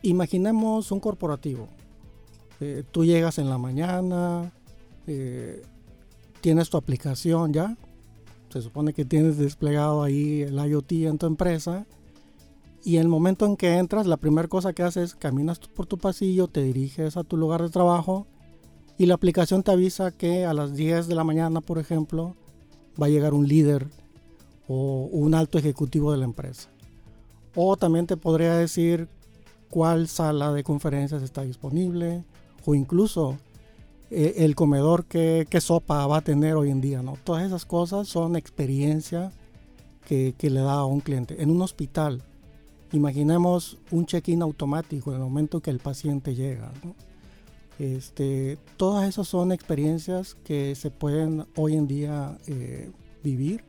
imaginemos 0.00 0.90
un 0.90 0.98
corporativo. 0.98 1.68
Eh, 2.60 2.84
tú 2.90 3.04
llegas 3.04 3.36
en 3.36 3.50
la 3.50 3.58
mañana, 3.58 4.52
eh, 5.06 5.60
tienes 6.40 6.70
tu 6.70 6.78
aplicación 6.78 7.52
ya, 7.52 7.76
se 8.48 8.62
supone 8.62 8.94
que 8.94 9.04
tienes 9.04 9.36
desplegado 9.36 10.02
ahí 10.02 10.40
el 10.40 10.54
IoT 10.54 10.92
en 10.92 11.18
tu 11.18 11.26
empresa, 11.26 11.86
y 12.82 12.96
en 12.96 13.02
el 13.02 13.08
momento 13.08 13.44
en 13.44 13.58
que 13.58 13.76
entras, 13.76 14.06
la 14.06 14.16
primera 14.16 14.48
cosa 14.48 14.72
que 14.72 14.82
haces 14.82 15.10
es 15.10 15.14
caminas 15.14 15.58
por 15.58 15.84
tu 15.84 15.98
pasillo, 15.98 16.48
te 16.48 16.62
diriges 16.62 17.18
a 17.18 17.22
tu 17.24 17.36
lugar 17.36 17.60
de 17.60 17.68
trabajo, 17.68 18.26
y 18.96 19.04
la 19.04 19.14
aplicación 19.14 19.62
te 19.62 19.72
avisa 19.72 20.10
que 20.10 20.46
a 20.46 20.54
las 20.54 20.74
10 20.74 21.06
de 21.06 21.14
la 21.14 21.22
mañana, 21.22 21.60
por 21.60 21.78
ejemplo, 21.78 22.34
va 23.00 23.06
a 23.06 23.10
llegar 23.10 23.34
un 23.34 23.46
líder 23.46 23.86
o 24.66 25.08
un 25.10 25.34
alto 25.34 25.58
ejecutivo 25.58 26.12
de 26.12 26.18
la 26.18 26.24
empresa. 26.24 26.68
O 27.54 27.76
también 27.76 28.06
te 28.06 28.16
podría 28.16 28.54
decir 28.54 29.08
cuál 29.70 30.08
sala 30.08 30.52
de 30.52 30.64
conferencias 30.64 31.22
está 31.22 31.42
disponible 31.42 32.24
o 32.64 32.74
incluso 32.74 33.36
eh, 34.10 34.34
el 34.38 34.54
comedor 34.54 35.04
que, 35.04 35.46
qué 35.50 35.60
sopa 35.60 36.06
va 36.06 36.18
a 36.18 36.22
tener 36.22 36.54
hoy 36.54 36.70
en 36.70 36.80
día. 36.80 37.02
¿no? 37.02 37.16
Todas 37.24 37.46
esas 37.46 37.64
cosas 37.64 38.08
son 38.08 38.36
experiencia 38.36 39.32
que, 40.06 40.34
que 40.36 40.50
le 40.50 40.60
da 40.60 40.74
a 40.74 40.84
un 40.84 41.00
cliente. 41.00 41.42
En 41.42 41.50
un 41.50 41.62
hospital, 41.62 42.22
imaginemos 42.92 43.78
un 43.90 44.06
check-in 44.06 44.42
automático 44.42 45.10
en 45.10 45.16
el 45.16 45.22
momento 45.22 45.60
que 45.60 45.70
el 45.70 45.78
paciente 45.78 46.34
llega. 46.34 46.72
Este, 47.78 48.58
todas 48.76 49.08
esas 49.08 49.28
son 49.28 49.52
experiencias 49.52 50.34
que 50.44 50.74
se 50.74 50.90
pueden 50.90 51.46
hoy 51.56 51.74
en 51.76 51.86
día 51.86 52.36
eh, 52.46 52.90
vivir 53.22 53.62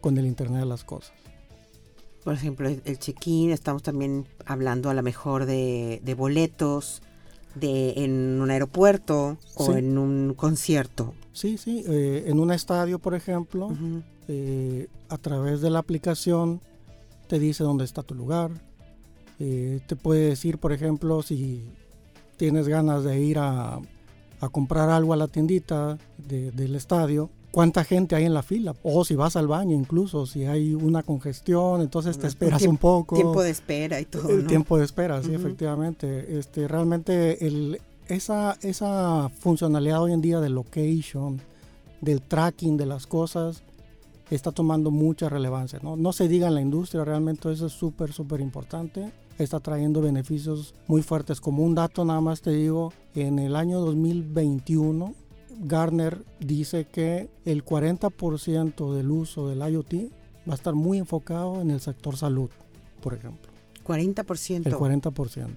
con 0.00 0.18
el 0.18 0.26
Internet 0.26 0.60
de 0.60 0.66
las 0.66 0.84
Cosas. 0.84 1.12
Por 2.24 2.34
ejemplo, 2.34 2.68
el 2.68 2.98
check-in, 2.98 3.50
estamos 3.50 3.82
también 3.82 4.26
hablando 4.44 4.90
a 4.90 4.94
lo 4.94 5.02
mejor 5.02 5.46
de, 5.46 6.02
de 6.04 6.14
boletos 6.14 7.00
de 7.54 8.04
en 8.04 8.40
un 8.40 8.50
aeropuerto 8.50 9.38
o 9.54 9.66
Sí. 9.66 9.72
en 9.78 9.96
un 9.96 10.34
concierto. 10.34 11.14
Sí, 11.32 11.56
sí, 11.56 11.82
eh, 11.88 12.24
en 12.26 12.38
un 12.38 12.52
estadio, 12.52 12.98
por 12.98 13.14
ejemplo, 13.14 13.66
Ujú. 13.68 14.02
eh, 14.28 14.86
a 15.08 15.16
través 15.16 15.60
de 15.62 15.70
la 15.70 15.78
aplicación 15.78 16.60
te 17.26 17.38
dice 17.38 17.64
dónde 17.64 17.84
está 17.84 18.02
tu 18.02 18.14
lugar. 18.14 18.50
Eh, 19.38 19.80
te 19.86 19.96
puede 19.96 20.28
decir, 20.28 20.58
por 20.58 20.72
ejemplo, 20.72 21.22
si 21.22 21.64
tienes 22.40 22.66
ganas 22.68 23.04
de 23.04 23.20
ir 23.20 23.38
a, 23.38 23.78
a 24.40 24.48
comprar 24.48 24.88
algo 24.88 25.12
a 25.12 25.16
la 25.16 25.28
tiendita 25.28 25.98
de- 26.16 26.50
del 26.52 26.74
estadio, 26.74 27.28
cuánta 27.50 27.84
gente 27.84 28.16
hay 28.16 28.24
en 28.24 28.32
la 28.32 28.42
fila. 28.42 28.74
O 28.82 29.04
si 29.04 29.14
vas 29.14 29.36
al 29.36 29.46
baño, 29.46 29.76
incluso, 29.76 30.24
si 30.24 30.46
hay 30.46 30.72
una 30.72 31.02
congestión, 31.02 31.82
entonces 31.82 32.18
te 32.18 32.26
esperas 32.26 32.62
un 32.62 32.78
poco. 32.78 33.14
Tiempo 33.14 33.42
de 33.42 33.50
espera 33.50 34.00
y 34.00 34.06
todo. 34.06 34.30
El 34.30 34.44
¿no? 34.44 34.48
tiempo 34.48 34.78
de 34.78 34.84
espera, 34.86 35.22
sí, 35.22 35.34
efectivamente. 35.34 36.38
Este, 36.38 36.66
realmente 36.66 37.46
el, 37.46 37.78
esa, 38.08 38.56
esa 38.62 39.28
funcionalidad 39.38 40.00
hoy 40.02 40.12
en 40.14 40.22
día 40.22 40.40
de 40.40 40.48
location, 40.48 41.42
del 42.00 42.22
tracking 42.22 42.78
de 42.78 42.86
las 42.86 43.06
cosas, 43.06 43.62
está 44.30 44.50
tomando 44.50 44.90
mucha 44.90 45.28
relevancia. 45.28 45.78
No, 45.82 45.94
no 45.96 46.12
se 46.14 46.26
diga 46.26 46.48
en 46.48 46.54
la 46.54 46.62
industria, 46.62 47.04
realmente 47.04 47.52
eso 47.52 47.66
es 47.66 47.72
súper, 47.74 48.12
súper 48.14 48.40
importante. 48.40 49.12
Está 49.40 49.58
trayendo 49.58 50.02
beneficios 50.02 50.74
muy 50.86 51.00
fuertes. 51.00 51.40
Como 51.40 51.62
un 51.62 51.74
dato, 51.74 52.04
nada 52.04 52.20
más 52.20 52.42
te 52.42 52.50
digo, 52.50 52.92
en 53.14 53.38
el 53.38 53.56
año 53.56 53.80
2021, 53.80 55.14
Gartner 55.60 56.26
dice 56.40 56.84
que 56.84 57.30
el 57.46 57.64
40% 57.64 58.94
del 58.94 59.10
uso 59.10 59.48
del 59.48 59.60
IoT 59.60 60.12
va 60.46 60.52
a 60.52 60.54
estar 60.56 60.74
muy 60.74 60.98
enfocado 60.98 61.62
en 61.62 61.70
el 61.70 61.80
sector 61.80 62.18
salud, 62.18 62.50
por 63.02 63.14
ejemplo. 63.14 63.50
40%. 63.86 64.66
El 64.66 64.74
40%. 64.74 65.48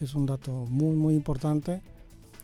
Es 0.00 0.16
un 0.16 0.26
dato 0.26 0.50
muy, 0.68 0.96
muy 0.96 1.14
importante. 1.14 1.80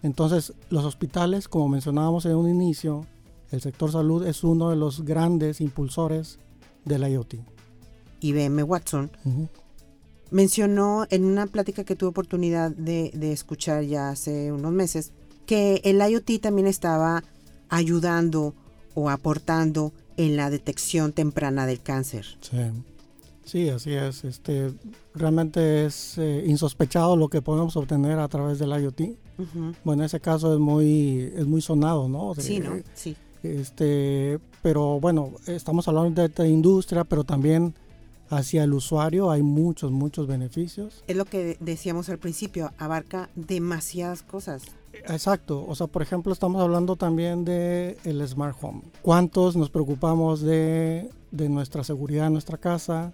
Entonces, 0.04 0.52
los 0.70 0.84
hospitales, 0.84 1.48
como 1.48 1.68
mencionábamos 1.70 2.24
en 2.26 2.36
un 2.36 2.48
inicio, 2.48 3.04
el 3.50 3.60
sector 3.60 3.90
salud 3.90 4.24
es 4.24 4.44
uno 4.44 4.70
de 4.70 4.76
los 4.76 5.04
grandes 5.04 5.60
impulsores 5.60 6.38
del 6.84 7.02
IoT. 7.10 7.34
IBM 8.20 8.62
Watson. 8.62 9.10
Mencionó 10.34 11.06
en 11.10 11.24
una 11.24 11.46
plática 11.46 11.84
que 11.84 11.94
tuve 11.94 12.10
oportunidad 12.10 12.72
de, 12.72 13.12
de 13.14 13.32
escuchar 13.32 13.84
ya 13.84 14.08
hace 14.10 14.50
unos 14.50 14.72
meses 14.72 15.12
que 15.46 15.80
el 15.84 16.00
IoT 16.00 16.40
también 16.40 16.66
estaba 16.66 17.22
ayudando 17.68 18.52
o 18.94 19.10
aportando 19.10 19.92
en 20.16 20.36
la 20.36 20.50
detección 20.50 21.12
temprana 21.12 21.66
del 21.66 21.80
cáncer. 21.80 22.26
Sí. 22.40 22.58
Sí, 23.44 23.68
así 23.68 23.92
es. 23.92 24.24
Este, 24.24 24.72
realmente 25.14 25.84
es 25.84 26.16
eh, 26.18 26.44
insospechado 26.46 27.14
lo 27.16 27.28
que 27.28 27.42
podemos 27.42 27.76
obtener 27.76 28.18
a 28.18 28.26
través 28.28 28.58
del 28.58 28.70
IoT. 28.70 29.00
Ujú. 29.38 29.72
Bueno, 29.84 30.02
ese 30.04 30.18
caso 30.18 30.52
es 30.54 30.58
muy, 30.58 31.30
es 31.36 31.46
muy 31.46 31.60
sonado, 31.60 32.08
¿no? 32.08 32.32
De- 32.34 32.42
Sí, 32.42 32.58
¿no? 32.58 32.72
Sí. 32.94 33.14
Este, 33.42 34.38
pero 34.62 34.98
bueno, 34.98 35.32
estamos 35.46 35.86
hablando 35.88 36.22
de 36.22 36.28
esta 36.28 36.46
industria, 36.46 37.04
pero 37.04 37.22
también 37.24 37.74
hacia 38.36 38.64
el 38.64 38.74
usuario 38.74 39.30
hay 39.30 39.42
muchos, 39.42 39.90
muchos 39.90 40.26
beneficios. 40.26 41.04
Es 41.06 41.16
lo 41.16 41.24
que 41.24 41.56
decíamos 41.60 42.08
al 42.08 42.18
principio, 42.18 42.72
abarca 42.78 43.30
demasiadas 43.34 44.22
cosas. 44.22 44.62
Exacto, 44.92 45.64
o 45.66 45.74
sea, 45.74 45.86
por 45.86 46.02
ejemplo, 46.02 46.32
estamos 46.32 46.62
hablando 46.62 46.96
también 46.96 47.44
de 47.44 47.98
el 48.04 48.26
smart 48.26 48.56
home. 48.60 48.82
¿Cuántos 49.02 49.56
nos 49.56 49.70
preocupamos 49.70 50.40
de, 50.40 51.10
de 51.30 51.48
nuestra 51.48 51.82
seguridad 51.84 52.28
en 52.28 52.34
nuestra 52.34 52.58
casa, 52.58 53.12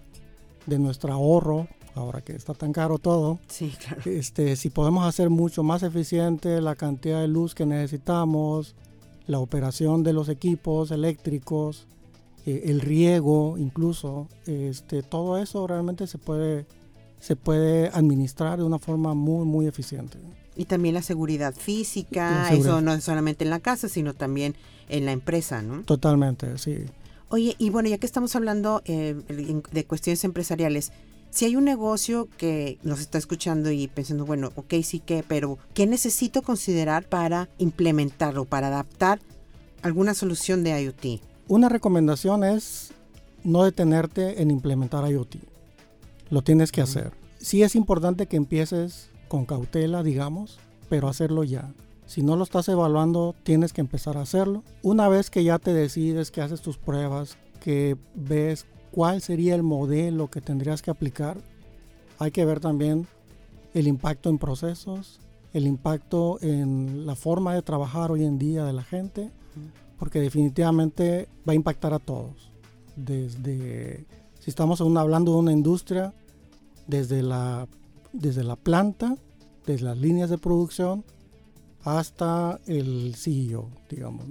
de 0.65 0.77
nuestro 0.77 1.11
ahorro, 1.11 1.67
ahora 1.95 2.21
que 2.21 2.33
está 2.33 2.53
tan 2.53 2.71
caro 2.71 2.99
todo? 2.99 3.39
Sí, 3.47 3.73
claro. 3.83 4.01
Este, 4.05 4.55
si 4.55 4.69
podemos 4.69 5.05
hacer 5.05 5.29
mucho 5.29 5.63
más 5.63 5.83
eficiente 5.83 6.61
la 6.61 6.75
cantidad 6.75 7.19
de 7.19 7.27
luz 7.27 7.55
que 7.55 7.65
necesitamos, 7.65 8.75
la 9.27 9.39
operación 9.39 10.03
de 10.03 10.13
los 10.13 10.29
equipos 10.29 10.91
eléctricos, 10.91 11.87
eh, 12.45 12.63
el 12.65 12.81
riego 12.81 13.57
incluso, 13.57 14.27
este, 14.45 15.03
todo 15.03 15.37
eso 15.37 15.67
realmente 15.67 16.07
se 16.07 16.17
puede, 16.17 16.65
se 17.19 17.35
puede 17.35 17.89
administrar 17.89 18.57
de 18.59 18.63
una 18.65 18.79
forma 18.79 19.13
muy, 19.13 19.45
muy 19.45 19.67
eficiente. 19.67 20.17
Y 20.55 20.65
también 20.65 20.95
la 20.95 21.01
seguridad 21.01 21.53
física, 21.53 22.31
La 22.31 22.49
seguridad. 22.49 22.73
eso 22.77 22.81
no 22.81 22.93
es 22.93 23.03
solamente 23.03 23.43
en 23.43 23.49
la 23.49 23.59
casa, 23.59 23.87
sino 23.87 24.13
también 24.13 24.55
en 24.89 25.05
la 25.05 25.11
empresa, 25.11 25.61
¿no? 25.61 25.83
Totalmente, 25.83 26.57
sí. 26.57 26.79
Oye, 27.29 27.55
y 27.57 27.69
bueno, 27.69 27.87
ya 27.87 27.97
que 27.97 28.05
estamos 28.05 28.35
hablando 28.35 28.81
eh, 28.85 29.15
de 29.71 29.85
cuestiones 29.85 30.23
empresariales, 30.25 30.91
Si 31.29 31.45
hay 31.45 31.55
un 31.55 31.63
negocio 31.63 32.27
que 32.37 32.77
nos 32.83 32.99
está 32.99 33.17
escuchando 33.17 33.71
y 33.71 33.87
pensando, 33.87 34.25
bueno, 34.25 34.51
ok, 34.55 34.73
sí 34.83 34.99
que, 34.99 35.23
pero 35.25 35.57
¿qué 35.73 35.87
necesito 35.87 36.41
considerar 36.41 37.07
para 37.07 37.47
implementarlo, 37.57 38.43
para 38.43 38.67
adaptar 38.67 39.21
alguna 39.81 40.13
solución 40.13 40.61
de 40.65 40.71
IoT? 40.83 41.21
Una 41.47 41.69
recomendación 41.69 42.43
es 42.43 42.93
no 43.43 43.63
detenerte 43.63 44.41
en 44.41 44.51
implementar 44.51 45.09
IoT. 45.09 45.35
Lo 46.29 46.41
tienes 46.41 46.71
que 46.71 46.81
hacer. 46.81 47.11
Sí 47.39 47.63
es 47.63 47.75
importante 47.75 48.27
que 48.27 48.37
empieces 48.37 49.09
con 49.27 49.45
cautela, 49.45 50.03
digamos, 50.03 50.59
pero 50.89 51.07
hacerlo 51.07 51.43
ya. 51.43 51.73
Si 52.05 52.21
no 52.23 52.35
lo 52.35 52.43
estás 52.43 52.67
evaluando, 52.67 53.35
tienes 53.43 53.73
que 53.73 53.81
empezar 53.81 54.17
a 54.17 54.21
hacerlo. 54.21 54.63
Una 54.81 55.07
vez 55.07 55.29
que 55.29 55.43
ya 55.43 55.59
te 55.59 55.73
decides, 55.73 56.31
que 56.31 56.41
haces 56.41 56.61
tus 56.61 56.77
pruebas, 56.77 57.37
que 57.61 57.97
ves 58.13 58.65
cuál 58.91 59.21
sería 59.21 59.55
el 59.55 59.63
modelo 59.63 60.29
que 60.29 60.41
tendrías 60.41 60.81
que 60.81 60.91
aplicar, 60.91 61.37
hay 62.19 62.31
que 62.31 62.45
ver 62.45 62.59
también 62.59 63.07
el 63.73 63.87
impacto 63.87 64.29
en 64.29 64.37
procesos, 64.37 65.19
el 65.53 65.67
impacto 65.67 66.37
en 66.41 67.05
la 67.05 67.15
forma 67.15 67.53
de 67.53 67.61
trabajar 67.61 68.11
hoy 68.11 68.25
en 68.25 68.37
día 68.37 68.65
de 68.65 68.73
la 68.73 68.83
gente, 68.83 69.31
porque 70.01 70.19
definitivamente 70.19 71.29
va 71.47 71.53
a 71.53 71.55
impactar 71.55 71.93
a 71.93 71.99
todos. 71.99 72.49
Desde, 72.95 74.03
si 74.39 74.49
estamos 74.49 74.81
hablando 74.81 75.33
de 75.33 75.37
una 75.37 75.51
industria, 75.51 76.11
desde 76.87 77.21
la, 77.21 77.67
desde 78.11 78.43
la 78.43 78.55
planta, 78.55 79.15
desde 79.67 79.85
las 79.85 79.99
líneas 79.99 80.31
de 80.31 80.39
producción, 80.39 81.05
hasta 81.83 82.59
el 82.65 83.13
CEO, 83.15 83.69
digamos. 83.91 84.25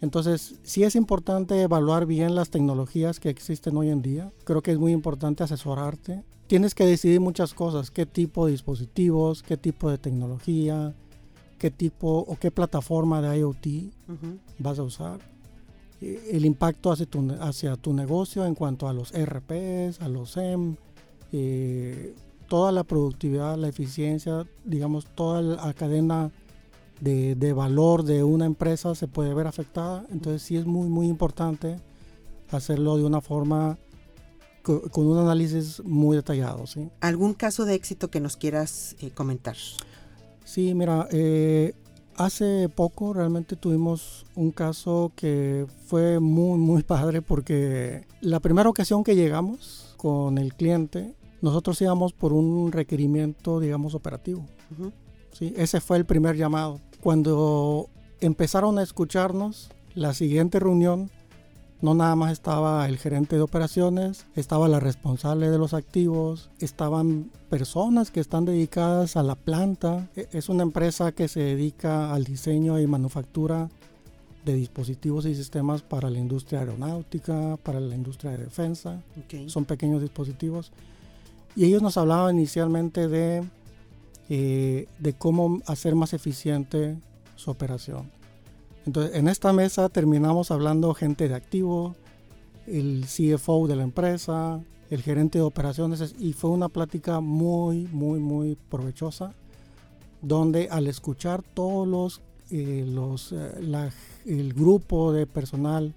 Entonces, 0.00 0.56
sí 0.64 0.82
es 0.82 0.96
importante 0.96 1.62
evaluar 1.62 2.04
bien 2.04 2.34
las 2.34 2.50
tecnologías 2.50 3.20
que 3.20 3.30
existen 3.30 3.76
hoy 3.76 3.90
en 3.90 4.02
día. 4.02 4.32
Creo 4.42 4.62
que 4.62 4.72
es 4.72 4.78
muy 4.78 4.90
importante 4.90 5.44
asesorarte. 5.44 6.24
Tienes 6.48 6.74
que 6.74 6.86
decidir 6.86 7.20
muchas 7.20 7.54
cosas, 7.54 7.92
qué 7.92 8.04
tipo 8.04 8.46
de 8.46 8.50
dispositivos, 8.50 9.44
qué 9.44 9.56
tipo 9.56 9.88
de 9.88 9.98
tecnología, 9.98 10.92
qué 11.58 11.70
tipo 11.70 12.18
o 12.18 12.36
qué 12.36 12.50
plataforma 12.50 13.20
de 13.20 13.38
IoT 13.38 13.66
vas 14.58 14.78
a 14.78 14.82
usar. 14.82 15.20
Eh, 16.00 16.30
el 16.32 16.44
impacto 16.44 16.92
hacia 16.92 17.06
tu, 17.06 17.32
hacia 17.40 17.76
tu 17.76 17.92
negocio 17.92 18.44
en 18.44 18.54
cuanto 18.54 18.88
a 18.88 18.92
los 18.92 19.12
RPs, 19.12 20.00
a 20.00 20.08
los 20.08 20.32
SEM, 20.32 20.76
eh, 21.32 22.14
toda 22.48 22.72
la 22.72 22.84
productividad, 22.84 23.56
la 23.56 23.68
eficiencia, 23.68 24.46
digamos, 24.64 25.06
toda 25.06 25.42
la 25.42 25.74
cadena 25.74 26.30
de, 27.00 27.34
de, 27.34 27.52
valor 27.52 28.04
de 28.04 28.22
una 28.24 28.46
empresa 28.46 28.94
se 28.94 29.08
puede 29.08 29.34
ver 29.34 29.46
afectada. 29.46 30.04
Entonces 30.10 30.42
sí 30.42 30.56
es 30.56 30.66
muy, 30.66 30.88
muy 30.88 31.08
importante 31.08 31.80
hacerlo 32.50 32.96
de 32.96 33.04
una 33.04 33.20
forma 33.20 33.78
con 34.90 35.06
un 35.06 35.18
análisis 35.18 35.80
muy 35.84 36.16
detallado. 36.16 36.66
¿sí? 36.66 36.88
¿Algún 37.00 37.34
caso 37.34 37.64
de 37.64 37.74
éxito 37.74 38.10
que 38.10 38.20
nos 38.20 38.36
quieras 38.36 38.96
eh, 39.00 39.10
comentar? 39.10 39.56
Sí, 40.46 40.74
mira, 40.74 41.08
eh, 41.10 41.74
hace 42.14 42.68
poco 42.68 43.12
realmente 43.12 43.56
tuvimos 43.56 44.24
un 44.36 44.52
caso 44.52 45.10
que 45.16 45.66
fue 45.86 46.20
muy, 46.20 46.56
muy 46.56 46.82
padre 46.84 47.20
porque 47.20 48.06
la 48.20 48.38
primera 48.38 48.70
ocasión 48.70 49.02
que 49.02 49.16
llegamos 49.16 49.94
con 49.96 50.38
el 50.38 50.54
cliente, 50.54 51.14
nosotros 51.42 51.82
íbamos 51.82 52.12
por 52.12 52.32
un 52.32 52.70
requerimiento, 52.70 53.58
digamos, 53.58 53.96
operativo. 53.96 54.46
¿sí? 55.32 55.52
Ese 55.56 55.80
fue 55.80 55.96
el 55.96 56.06
primer 56.06 56.36
llamado. 56.36 56.80
Cuando 57.00 57.88
empezaron 58.20 58.78
a 58.78 58.84
escucharnos, 58.84 59.70
la 59.94 60.14
siguiente 60.14 60.60
reunión, 60.60 61.10
no 61.82 61.94
nada 61.94 62.16
más 62.16 62.32
estaba 62.32 62.86
el 62.88 62.98
gerente 62.98 63.36
de 63.36 63.42
operaciones, 63.42 64.26
estaba 64.34 64.68
la 64.68 64.80
responsable 64.80 65.50
de 65.50 65.58
los 65.58 65.74
activos, 65.74 66.50
estaban 66.58 67.30
personas 67.50 68.10
que 68.10 68.20
están 68.20 68.44
dedicadas 68.44 69.16
a 69.16 69.22
la 69.22 69.34
planta. 69.34 70.08
E, 70.16 70.28
es 70.32 70.48
una 70.48 70.62
empresa 70.62 71.12
que 71.12 71.28
se 71.28 71.40
dedica 71.40 72.14
al 72.14 72.24
diseño 72.24 72.80
y 72.80 72.86
manufactura 72.86 73.68
de 74.44 74.54
dispositivos 74.54 75.26
y 75.26 75.34
sistemas 75.34 75.82
para 75.82 76.08
la 76.08 76.18
industria 76.18 76.60
aeronáutica, 76.60 77.58
para 77.62 77.80
la 77.80 77.94
industria 77.94 78.30
de 78.32 78.38
defensa. 78.38 79.02
Son 79.46 79.64
pequeños 79.64 80.00
dispositivos. 80.00 80.72
Y 81.56 81.64
ellos 81.64 81.82
nos 81.82 81.96
hablaban 81.96 82.36
inicialmente 82.36 83.08
de, 83.08 83.44
eh, 84.28 84.86
de 84.98 85.12
cómo 85.14 85.60
hacer 85.66 85.94
más 85.94 86.12
eficiente 86.12 86.96
su 87.34 87.50
operación. 87.50 88.15
Entonces, 88.86 89.16
en 89.16 89.26
esta 89.26 89.52
mesa 89.52 89.88
terminamos 89.88 90.52
hablando 90.52 90.94
gente 90.94 91.28
de 91.28 91.34
activo, 91.34 91.96
el 92.66 93.04
CFO 93.04 93.66
de 93.66 93.76
la 93.76 93.82
empresa, 93.82 94.60
el 94.90 95.02
gerente 95.02 95.38
de 95.38 95.44
operaciones, 95.44 96.14
y 96.18 96.32
fue 96.32 96.50
una 96.50 96.68
plática 96.68 97.20
muy, 97.20 97.88
muy, 97.88 98.20
muy 98.20 98.56
provechosa, 98.70 99.34
donde 100.22 100.68
al 100.70 100.86
escuchar 100.86 101.42
todos 101.42 101.86
los, 101.86 102.22
eh, 102.50 102.84
los 102.86 103.32
eh, 103.32 103.90
el 104.24 104.54
grupo 104.54 105.12
de 105.12 105.26
personal 105.26 105.92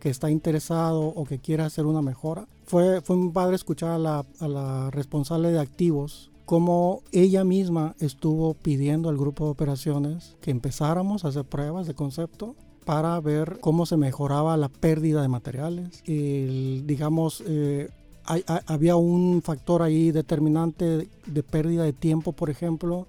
que 0.00 0.10
está 0.10 0.28
interesado 0.28 1.00
o 1.00 1.24
que 1.24 1.38
quiere 1.38 1.62
hacer 1.62 1.86
una 1.86 2.02
mejora, 2.02 2.48
fue, 2.66 3.00
fue 3.02 3.16
muy 3.16 3.30
padre 3.30 3.54
escuchar 3.54 3.90
a 3.90 3.98
la, 3.98 4.26
a 4.40 4.48
la 4.48 4.90
responsable 4.90 5.52
de 5.52 5.60
activos 5.60 6.31
cómo 6.44 7.02
ella 7.12 7.44
misma 7.44 7.94
estuvo 8.00 8.54
pidiendo 8.54 9.08
al 9.08 9.16
grupo 9.16 9.44
de 9.44 9.50
operaciones 9.50 10.36
que 10.40 10.50
empezáramos 10.50 11.24
a 11.24 11.28
hacer 11.28 11.44
pruebas 11.44 11.86
de 11.86 11.94
concepto 11.94 12.54
para 12.84 13.18
ver 13.20 13.58
cómo 13.60 13.86
se 13.86 13.96
mejoraba 13.96 14.56
la 14.56 14.68
pérdida 14.68 15.22
de 15.22 15.28
materiales. 15.28 16.02
El, 16.06 16.82
digamos, 16.86 17.42
eh, 17.46 17.90
había 18.66 18.96
un 18.96 19.42
factor 19.42 19.82
ahí 19.82 20.10
determinante 20.10 21.08
de, 21.26 21.42
pérdida 21.42 21.84
de 21.84 21.92
tiempo, 21.92 22.32
por 22.32 22.50
ejemplo, 22.50 23.06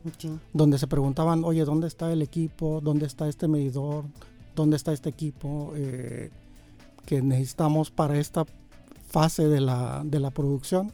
donde 0.54 0.78
se 0.78 0.88
preguntaban, 0.88 1.44
oye, 1.44 1.66
¿dónde 1.66 1.88
está 1.88 2.12
el 2.12 2.22
equipo? 2.22 2.82
¿Dónde 2.82 3.06
está 3.08 3.28
este 3.28 3.48
medidor? 3.48 4.06
¿Dónde 4.56 4.76
está 4.76 4.94
este 4.94 5.10
equipo 5.10 5.72
eh, 5.76 6.30
que 7.06 7.22
necesitamos 7.22 7.90
para 7.90 8.20
esta 8.20 8.46
fase 9.14 9.48
de 9.48 9.62
la, 9.62 10.02
de 10.04 10.20
la 10.20 10.32
producción. 10.32 10.92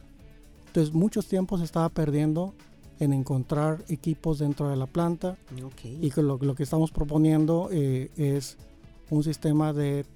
Entonces 0.70 0.94
muchos 0.94 1.26
tiempos 1.26 1.58
se 1.58 1.64
estaba 1.64 1.88
perdiendo 1.88 2.54
en 3.00 3.12
encontrar 3.12 3.84
equipos 3.88 4.38
dentro 4.38 4.68
de 4.68 4.76
la 4.76 4.86
planta 4.86 5.36
y 5.82 6.10
que 6.10 6.22
lo, 6.22 6.38
que 6.38 6.62
estamos 6.62 6.92
proponiendo 6.92 7.68
eh, 7.72 8.08
es 8.16 8.56
un 9.10 9.24
sistema 9.24 9.72
de 9.72 10.06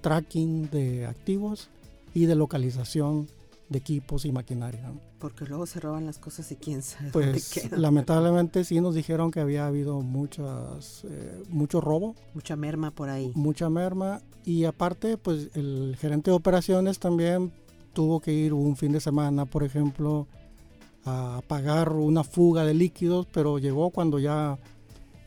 tracking 0.00 0.68
de 0.68 1.06
activos 1.06 1.68
y 2.12 2.26
de 2.26 2.34
localización 2.34 3.28
de 3.68 3.78
equipos 3.78 4.24
y 4.24 4.32
maquinaria. 4.32 4.90
Porque 5.20 5.44
luego 5.44 5.64
se 5.64 5.78
roban 5.78 6.06
las 6.06 6.18
cosas 6.18 6.50
y 6.50 6.56
quién 6.56 6.82
sabe 6.82 7.10
pues, 7.12 7.70
Lamentablemente 7.70 8.64
sí 8.64 8.80
nos 8.80 8.96
dijeron 8.96 9.30
que 9.30 9.38
había 9.38 9.68
habido 9.68 10.00
muchas, 10.00 11.04
eh, 11.04 11.44
mucho 11.50 11.80
robo. 11.80 12.16
Mucha 12.34 12.56
merma 12.56 12.90
por 12.90 13.10
ahí. 13.10 13.30
Mucha 13.36 13.70
merma 13.70 14.22
y 14.44 14.64
aparte, 14.64 15.18
pues 15.18 15.50
el 15.54 15.96
gerente 16.00 16.32
de 16.32 16.36
operaciones 16.36 16.98
también 16.98 17.52
tuvo 17.92 18.20
que 18.20 18.32
ir 18.32 18.52
un 18.52 18.76
fin 18.76 18.92
de 18.92 19.00
semana, 19.00 19.44
por 19.44 19.64
ejemplo, 19.64 20.26
a 21.04 21.40
pagar 21.46 21.92
una 21.92 22.24
fuga 22.24 22.64
de 22.64 22.74
líquidos, 22.74 23.26
pero 23.32 23.58
llegó 23.58 23.90
cuando 23.90 24.18
ya 24.18 24.58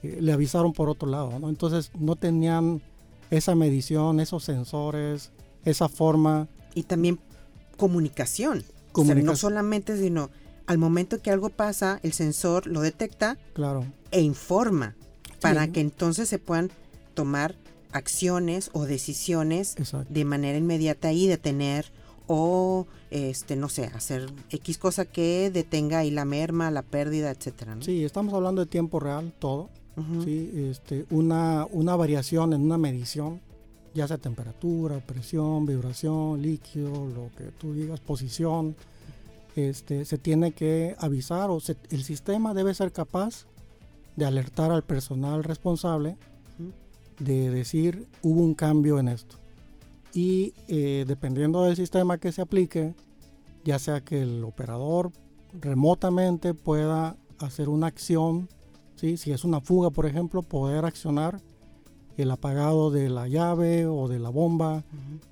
eh, 0.04 0.18
le 0.22 0.32
avisaron 0.32 0.74
por 0.74 0.90
otro 0.90 1.10
lado, 1.10 1.40
¿no? 1.40 1.50
Entonces 1.50 1.92
no 1.98 2.16
tenían 2.16 2.82
esa 3.30 3.56
medición, 3.56 4.20
esos 4.20 4.44
sensores, 4.44 5.32
esa 5.66 5.90
forma. 5.90 6.48
Y 6.76 6.84
también 6.84 7.20
comunicación. 7.78 8.64
comunicación. 8.92 9.26
no 9.26 9.36
solamente, 9.36 9.98
sino 9.98 10.30
al 10.66 10.78
momento 10.78 11.22
que 11.22 11.32
algo 11.32 11.50
pasa, 11.50 12.00
el 12.04 12.14
sensor 12.14 12.68
lo 12.68 12.82
detecta 12.82 13.38
claro. 13.54 13.86
e 14.12 14.22
informa 14.22 14.96
para 15.42 15.68
que 15.68 15.82
entonces 15.82 16.30
se 16.30 16.40
puedan 16.40 16.72
tomar 17.14 17.56
acciones 17.92 18.70
o 18.74 18.86
decisiones 18.86 19.76
de 20.10 20.26
manera 20.26 20.58
inmediata 20.58 21.12
y 21.12 21.28
detener 21.28 21.92
o 22.28 22.88
este 23.12 23.56
no 23.56 23.70
sé, 23.70 23.86
hacer 23.86 24.32
X 24.50 24.78
cosa 24.78 25.06
que 25.06 25.52
detenga 25.52 26.00
ahí 26.00 26.12
la 26.12 26.26
merma, 26.26 26.72
la 26.72 26.82
pérdida, 26.82 27.32
etcétera. 27.32 27.78
Sí, 27.82 28.04
estamos 28.04 28.34
hablando 28.34 28.62
de 28.62 28.68
tiempo 28.68 29.00
real, 29.00 29.34
todo. 29.40 29.70
sí, 30.24 30.52
este, 30.72 31.06
una, 31.12 31.68
una 31.72 31.96
variación 31.96 32.54
en 32.54 32.62
una 32.62 32.78
medición, 32.78 33.42
ya 33.94 34.08
sea 34.08 34.18
temperatura, 34.18 35.00
presión, 35.00 35.66
vibración, 35.66 36.42
líquido, 36.42 36.92
lo 36.92 37.30
que 37.38 37.52
tú 37.60 37.74
digas, 37.74 38.00
posición, 38.00 38.76
este, 39.56 40.06
se 40.06 40.18
tiene 40.18 40.54
que 40.54 40.96
avisar 40.98 41.52
o 41.52 41.60
el 41.92 42.04
sistema 42.04 42.54
debe 42.56 42.74
ser 42.74 42.92
capaz 42.92 43.46
de 44.16 44.26
alertar 44.26 44.72
al 44.72 44.84
personal 44.84 45.44
responsable 45.44 46.18
de 47.20 47.50
decir 47.50 48.08
hubo 48.22 48.42
un 48.42 48.54
cambio 48.56 49.00
en 49.00 49.08
esto. 49.10 49.38
Y 50.14 50.54
eh, 50.68 51.06
dependiendo 51.08 51.64
del 51.64 51.76
sistema 51.76 52.18
que 52.18 52.32
se 52.32 52.42
aplique, 52.42 52.94
ya 53.64 53.80
sea 53.80 54.02
que 54.02 54.22
el 54.22 54.44
operador 54.44 55.12
remotamente 55.60 56.54
pueda 56.54 57.18
hacer 57.40 57.70
una 57.70 57.88
acción, 57.88 58.48
¿sí? 58.96 59.18
si 59.18 59.32
es 59.32 59.44
una 59.44 59.62
fuga 59.62 59.90
por 59.90 60.06
ejemplo, 60.06 60.44
poder 60.44 60.86
accionar 60.86 61.42
el 62.18 62.30
apagado 62.30 62.92
de 62.92 63.10
la 63.10 63.28
llave 63.28 63.88
o 63.88 64.08
de 64.08 64.20
la 64.20 64.30
bomba 64.30 64.84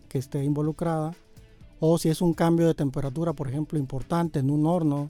que 0.10 0.18
esté 0.18 0.44
involucrada, 0.44 1.14
O 1.80 1.98
si 1.98 2.10
es 2.10 2.22
un 2.22 2.34
cambio 2.34 2.68
de 2.68 2.74
temperatura, 2.74 3.34
por 3.34 3.48
ejemplo, 3.48 3.80
importante 3.80 4.40
en 4.40 4.50
un 4.50 4.66
horno, 4.66 5.10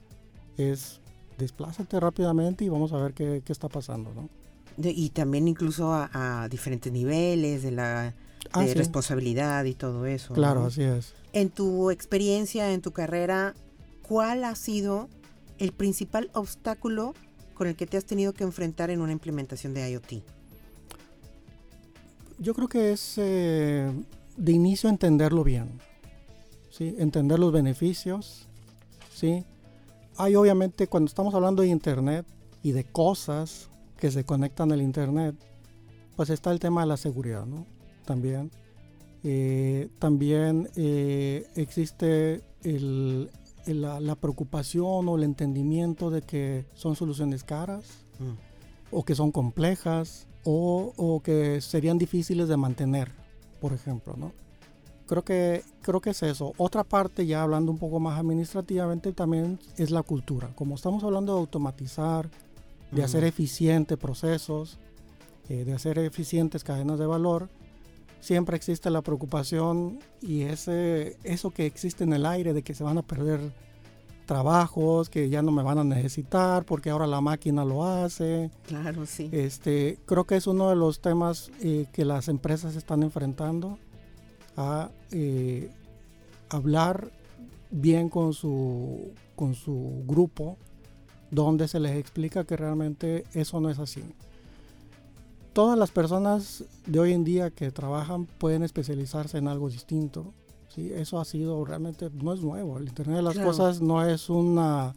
es 0.57 1.01
desplázate 1.37 1.99
rápidamente 1.99 2.65
y 2.65 2.69
vamos 2.69 2.93
a 2.93 2.97
ver 2.97 3.13
qué, 3.13 3.41
qué 3.43 3.51
está 3.51 3.67
pasando, 3.67 4.13
¿no? 4.13 4.29
y 4.77 5.09
también 5.09 5.47
incluso 5.47 5.91
a, 5.93 6.47
diferentes 6.49 6.91
niveles 6.91 7.63
de 7.63 7.71
la 7.71 8.13
ah, 8.53 8.65
responsabilidad 8.65 9.65
y 9.65 9.73
todo 9.73 10.05
eso. 10.05 10.33
Claro, 10.33 10.65
así 10.65 10.83
es. 10.83 11.13
En 11.33 11.49
tu 11.49 11.91
experiencia, 11.91 12.73
en 12.73 12.81
tu 12.81 12.91
carrera, 12.91 13.53
¿cuál 14.01 14.43
ha 14.43 14.55
sido 14.55 15.09
el 15.57 15.71
principal 15.71 16.29
obstáculo 16.33 17.13
con 17.53 17.67
el 17.67 17.75
que 17.75 17.85
te 17.85 17.97
has 17.97 18.05
tenido 18.05 18.33
que 18.33 18.43
enfrentar 18.43 18.89
en 18.89 19.01
una 19.01 19.11
implementación 19.11 19.73
de 19.73 19.89
IoT? 19.91 20.23
Yo 22.39 22.55
creo 22.55 22.67
que 22.67 22.91
es 22.91 23.13
eh, 23.17 23.91
de 24.35 24.51
inicio 24.51 24.89
entenderlo 24.89 25.43
bien, 25.43 25.79
¿sí? 26.71 26.95
entender 26.97 27.37
los 27.37 27.51
beneficios. 27.51 28.47
¿sí? 29.13 29.45
Hay 30.17 30.35
obviamente 30.35 30.87
cuando 30.87 31.07
estamos 31.07 31.35
hablando 31.35 31.61
de 31.61 31.67
Internet 31.67 32.25
y 32.63 32.71
de 32.71 32.83
cosas 32.83 33.69
que 33.97 34.09
se 34.09 34.23
conectan 34.23 34.71
al 34.71 34.81
Internet, 34.81 35.35
pues 36.15 36.31
está 36.31 36.51
el 36.51 36.59
tema 36.59 36.81
de 36.81 36.87
la 36.87 36.97
seguridad, 36.97 37.45
¿no? 37.45 37.65
También. 38.05 38.51
Eh, 39.23 39.89
también 39.99 40.69
eh, 40.75 41.45
existe 41.55 42.41
la, 43.65 44.15
preocupación 44.15 45.07
o 45.07 45.15
el 45.15 45.23
entendimiento 45.23 46.09
de 46.09 46.23
que 46.23 46.65
son 46.73 46.95
soluciones 46.95 47.43
caras 47.43 48.05
mm. 48.19 48.95
o 48.95 49.03
que 49.05 49.13
son 49.13 49.31
complejas 49.31 50.27
o, 50.43 51.21
que 51.23 51.61
serían 51.61 51.99
difíciles 51.99 52.47
de 52.47 52.57
mantener, 52.57 53.11
por 53.59 53.73
ejemplo, 53.73 54.15
¿no? 54.17 54.31
Creo 55.05 55.23
que, 55.23 55.63
creo 55.81 55.99
que 55.99 56.11
es 56.11 56.23
eso. 56.23 56.53
Otra 56.57 56.83
parte, 56.83 57.27
ya 57.27 57.43
hablando 57.43 57.71
un 57.71 57.77
poco 57.77 57.99
más 57.99 58.17
administrativamente, 58.17 59.11
también 59.11 59.59
es 59.77 59.91
la 59.91 60.03
cultura. 60.03 60.49
Como 60.55 60.75
estamos 60.75 61.03
hablando 61.03 61.33
de 61.33 61.41
automatizar, 61.41 62.29
de 62.91 63.03
hacer 63.03 63.23
eficientes 63.25 63.97
procesos, 63.97 64.79
eh, 65.49 65.65
de 65.65 65.73
hacer 65.73 65.99
eficientes 65.99 66.63
cadenas 66.63 66.97
de 66.97 67.05
valor, 67.05 67.49
siempre 68.21 68.55
existe 68.55 68.89
la 68.89 69.01
preocupación 69.01 69.99
y 70.21 70.43
ese, 70.43 71.17
eso 71.23 71.51
que 71.51 71.65
existe 71.65 72.03
en 72.05 72.13
el 72.13 72.25
aire 72.25 72.53
de 72.53 72.63
que 72.63 72.73
se 72.73 72.83
van 72.83 72.97
a 72.97 73.01
perder 73.01 73.39
trabajos, 74.25 75.09
que 75.09 75.29
ya 75.29 75.41
no 75.41 75.51
me 75.51 75.63
van 75.63 75.79
a 75.79 75.83
necesitar 75.83 76.63
porque 76.63 76.89
ahora 76.89 77.07
la 77.07 77.19
máquina 77.19 77.65
lo 77.65 77.83
hace. 77.83 78.49
Claro, 78.65 79.05
sí. 79.05 79.29
Este, 79.33 79.97
creo 80.05 80.23
que 80.23 80.37
es 80.37 80.47
uno 80.47 80.69
de 80.69 80.75
los 80.77 81.01
temas 81.01 81.51
eh, 81.61 81.87
que 81.91 82.05
las 82.05 82.29
empresas 82.29 82.75
están 82.75 83.03
enfrentando 83.03 83.77
a 84.55 84.89
eh, 85.11 85.69
hablar 86.49 87.11
bien 87.71 88.09
con 88.09 88.33
su, 88.33 89.11
con 89.35 89.55
su 89.55 90.03
grupo 90.05 90.57
donde 91.31 91.67
se 91.67 91.79
les 91.79 91.97
explica 91.97 92.43
que 92.43 92.57
realmente 92.57 93.23
eso 93.33 93.59
no 93.59 93.69
es 93.69 93.79
así. 93.79 94.03
Todas 95.53 95.77
las 95.77 95.91
personas 95.91 96.63
de 96.85 96.99
hoy 96.99 97.11
en 97.11 97.23
día 97.25 97.51
que 97.51 97.71
trabajan 97.71 98.25
pueden 98.25 98.63
especializarse 98.63 99.37
en 99.37 99.47
algo 99.47 99.69
distinto. 99.69 100.33
¿sí? 100.69 100.91
Eso 100.93 101.19
ha 101.19 101.25
sido 101.25 101.65
realmente, 101.65 102.09
no 102.13 102.33
es 102.33 102.41
nuevo. 102.41 102.77
El 102.77 102.87
Internet 102.87 103.17
de 103.17 103.21
las 103.23 103.37
Cosas 103.37 103.81
no 103.81 104.05
es 104.05 104.29
una, 104.29 104.93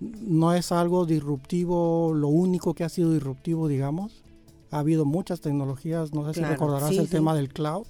no 0.00 0.54
es 0.54 0.70
algo 0.70 1.06
disruptivo, 1.06 2.12
lo 2.14 2.28
único 2.28 2.74
que 2.74 2.84
ha 2.84 2.88
sido 2.88 3.12
disruptivo, 3.12 3.66
digamos. 3.66 4.22
Ha 4.70 4.78
habido 4.78 5.04
muchas 5.04 5.40
tecnologías, 5.40 6.14
no 6.14 6.24
sé 6.26 6.40
si 6.40 6.44
recordarás 6.46 6.92
el 6.92 7.08
tema 7.08 7.34
del 7.34 7.52
cloud. 7.52 7.86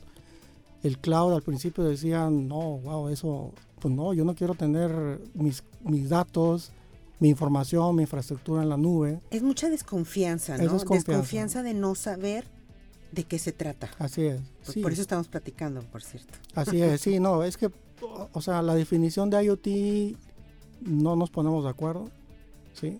El 0.82 0.96
cloud 0.96 1.34
al 1.34 1.42
principio 1.42 1.84
decían, 1.84 2.48
no, 2.48 2.78
wow, 2.78 3.08
eso, 3.08 3.52
pues 3.78 3.94
no, 3.94 4.14
yo 4.14 4.24
no 4.24 4.34
quiero 4.34 4.54
tener 4.54 5.20
mis, 5.34 5.62
mis 5.84 6.08
datos 6.08 6.72
mi 7.20 7.28
información, 7.28 7.94
mi 7.94 8.02
infraestructura 8.02 8.62
en 8.62 8.70
la 8.70 8.76
nube. 8.76 9.20
Es 9.30 9.42
mucha 9.42 9.68
desconfianza, 9.68 10.56
¿no? 10.56 10.72
desconfianza. 10.72 11.62
de 11.62 11.74
no 11.74 11.94
saber 11.94 12.46
de 13.12 13.24
qué 13.24 13.38
se 13.38 13.52
trata. 13.52 13.90
Así 13.98 14.24
es. 14.24 14.40
Por, 14.82 14.92
eso 14.92 15.02
estamos 15.02 15.28
platicando, 15.28 15.82
por 15.82 16.02
cierto. 16.02 16.38
Así 16.54 16.80
es, 16.80 17.00
sí, 17.00 17.20
no, 17.20 17.44
es 17.44 17.56
que, 17.56 17.70
o 18.32 18.40
sea, 18.40 18.62
la 18.62 18.74
definición 18.74 19.28
de 19.28 19.44
IoT 19.44 20.16
no 20.80 21.14
nos 21.14 21.30
ponemos 21.30 21.62
de 21.64 21.70
acuerdo, 21.70 22.08
¿sí? 22.72 22.98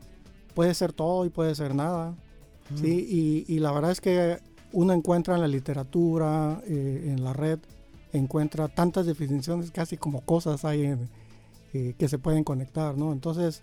Puede 0.55 0.75
ser 0.75 0.93
todo 0.93 1.25
y 1.25 1.31
puede 1.31 1.55
ser 1.55 1.75
nada, 1.75 2.15
¿sí? 2.75 3.45
Y, 3.49 3.59
la 3.59 3.73
verdad 3.73 3.91
es 3.91 4.01
que 4.01 4.39
uno 4.73 4.93
encuentra 4.93 5.35
en 5.37 5.41
la 5.41 5.49
literatura, 5.49 6.61
eh, 6.67 7.05
en 7.07 7.25
la 7.25 7.33
red, 7.33 7.59
encuentra 8.13 8.69
tantas 8.69 9.07
definiciones, 9.07 9.71
casi 9.71 9.97
como 9.97 10.21
cosas 10.23 10.65
hay 10.65 10.85
en, 10.85 11.09
eh, 11.73 11.95
que 11.97 12.09
se 12.09 12.19
pueden 12.19 12.45
conectar, 12.45 12.99
¿no? 12.99 13.13
Entonces, 13.13 13.63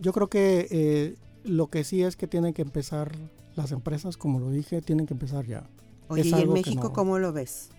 yo 0.00 0.12
creo 0.12 0.28
que 0.28 0.66
eh, 0.70 1.16
lo 1.44 1.68
que 1.68 1.84
sí 1.84 2.02
es 2.02 2.16
que 2.16 2.26
tienen 2.26 2.54
que 2.54 2.62
empezar 2.62 3.12
las 3.54 3.72
empresas, 3.72 4.16
como 4.16 4.40
lo 4.40 4.50
dije, 4.50 4.80
tienen 4.80 5.06
que 5.06 5.14
empezar 5.14 5.46
ya. 5.46 5.68
Oye, 6.08 6.22
¿y 6.26 6.32
en 6.32 6.52
México 6.52 6.92
cómo 6.92 7.18
lo 7.18 7.32
ves? 7.32 7.70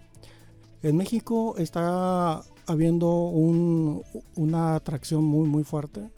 En 0.84 0.96
México 0.98 1.56
está 1.58 2.42
habiendo 2.66 3.10
una 4.36 4.76
atracción 4.76 5.24
muy, 5.24 5.48
muy 5.48 5.64
fuerte. 5.64 6.10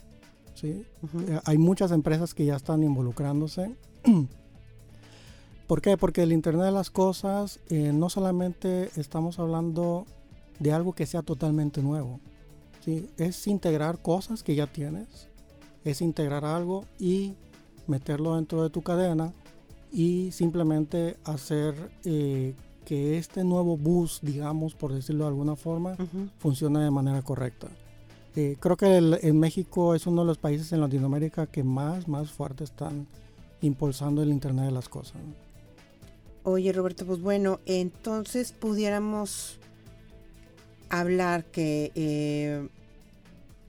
¿sí? 0.54 0.86
Eh, 1.28 1.40
hay 1.46 1.58
muchas 1.58 1.92
empresas 1.92 2.34
que 2.34 2.46
ya 2.46 2.56
están 2.56 2.84
involucrándose. 2.84 3.76
¿Por 5.68 5.82
qué? 5.82 5.98
Porque 5.98 6.24
el 6.24 6.34
Internet 6.34 6.66
de 6.66 6.72
las 6.72 6.90
Cosas 6.90 7.60
eh, 7.70 7.92
no 7.94 8.10
solamente 8.10 8.90
estamos 8.96 9.40
hablando 9.40 10.06
de 10.60 10.72
algo 10.72 10.94
que 10.94 11.06
sea 11.06 11.24
totalmente 11.24 11.82
nuevo. 11.82 12.20
¿sí? 12.82 13.10
Es 13.18 13.48
integrar 13.48 14.02
cosas 14.02 14.44
que 14.44 14.56
ya 14.56 14.68
tienes 14.68 15.28
es 15.84 16.02
integrar 16.02 16.46
algo 16.46 16.86
y 17.00 17.34
meterlo 17.88 18.36
dentro 18.36 18.64
de 18.64 18.70
tu 18.70 18.82
cadena 18.82 19.34
y 19.92 20.32
simplemente 20.32 21.18
hacer 21.24 21.76
eh, 22.06 22.56
que 22.86 23.18
este 23.18 23.44
nuevo 23.44 23.78
bus, 23.78 24.20
digamos, 24.22 24.74
por 24.74 24.94
decirlo 24.94 25.26
de 25.26 25.30
alguna 25.30 25.56
forma, 25.56 25.96
funcione 26.40 26.80
de 26.80 26.92
manera 26.92 27.22
correcta. 27.22 27.68
Eh, 28.36 28.58
creo 28.60 28.76
que 28.76 28.98
en 28.98 29.40
México 29.40 29.94
es 29.94 30.08
uno 30.08 30.22
de 30.22 30.28
los 30.28 30.40
países 30.40 30.72
en 30.74 30.82
Latinoamérica 30.82 31.46
que 31.46 31.64
más, 31.64 32.08
más 32.08 32.32
fuerte 32.32 32.64
están 32.64 33.08
impulsando 33.62 34.24
el 34.24 34.30
Internet 34.30 34.66
de 34.66 34.72
las 34.72 34.90
Cosas. 34.90 35.18
Oye, 36.44 36.74
Roberto, 36.74 37.06
pues 37.06 37.22
bueno, 37.22 37.60
entonces 37.66 38.52
pudiéramos 38.52 39.60
hablar 40.90 41.46
que 41.46 41.92
eh, 41.96 42.68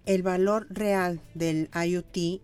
el 0.06 0.22
valor 0.22 0.66
real 0.70 1.20
del 1.34 1.70
IoT 1.74 2.42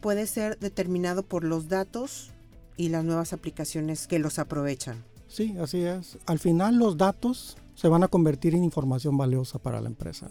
puede 0.00 0.26
ser 0.26 0.58
determinado 0.58 1.22
por 1.22 1.44
los 1.44 1.68
datos 1.68 2.30
y 2.76 2.90
las 2.90 3.04
nuevas 3.04 3.32
aplicaciones 3.32 4.06
que 4.06 4.18
los 4.18 4.38
aprovechan. 4.38 5.04
Sí, 5.28 5.56
así 5.58 5.80
es. 5.80 6.18
Al 6.26 6.38
final 6.38 6.76
los 6.76 6.96
datos 6.96 7.56
se 7.74 7.88
van 7.88 8.02
a 8.02 8.08
convertir 8.08 8.54
en 8.54 8.64
información 8.64 9.16
valiosa 9.16 9.58
para 9.58 9.80
la 9.80 9.88
empresa, 9.88 10.28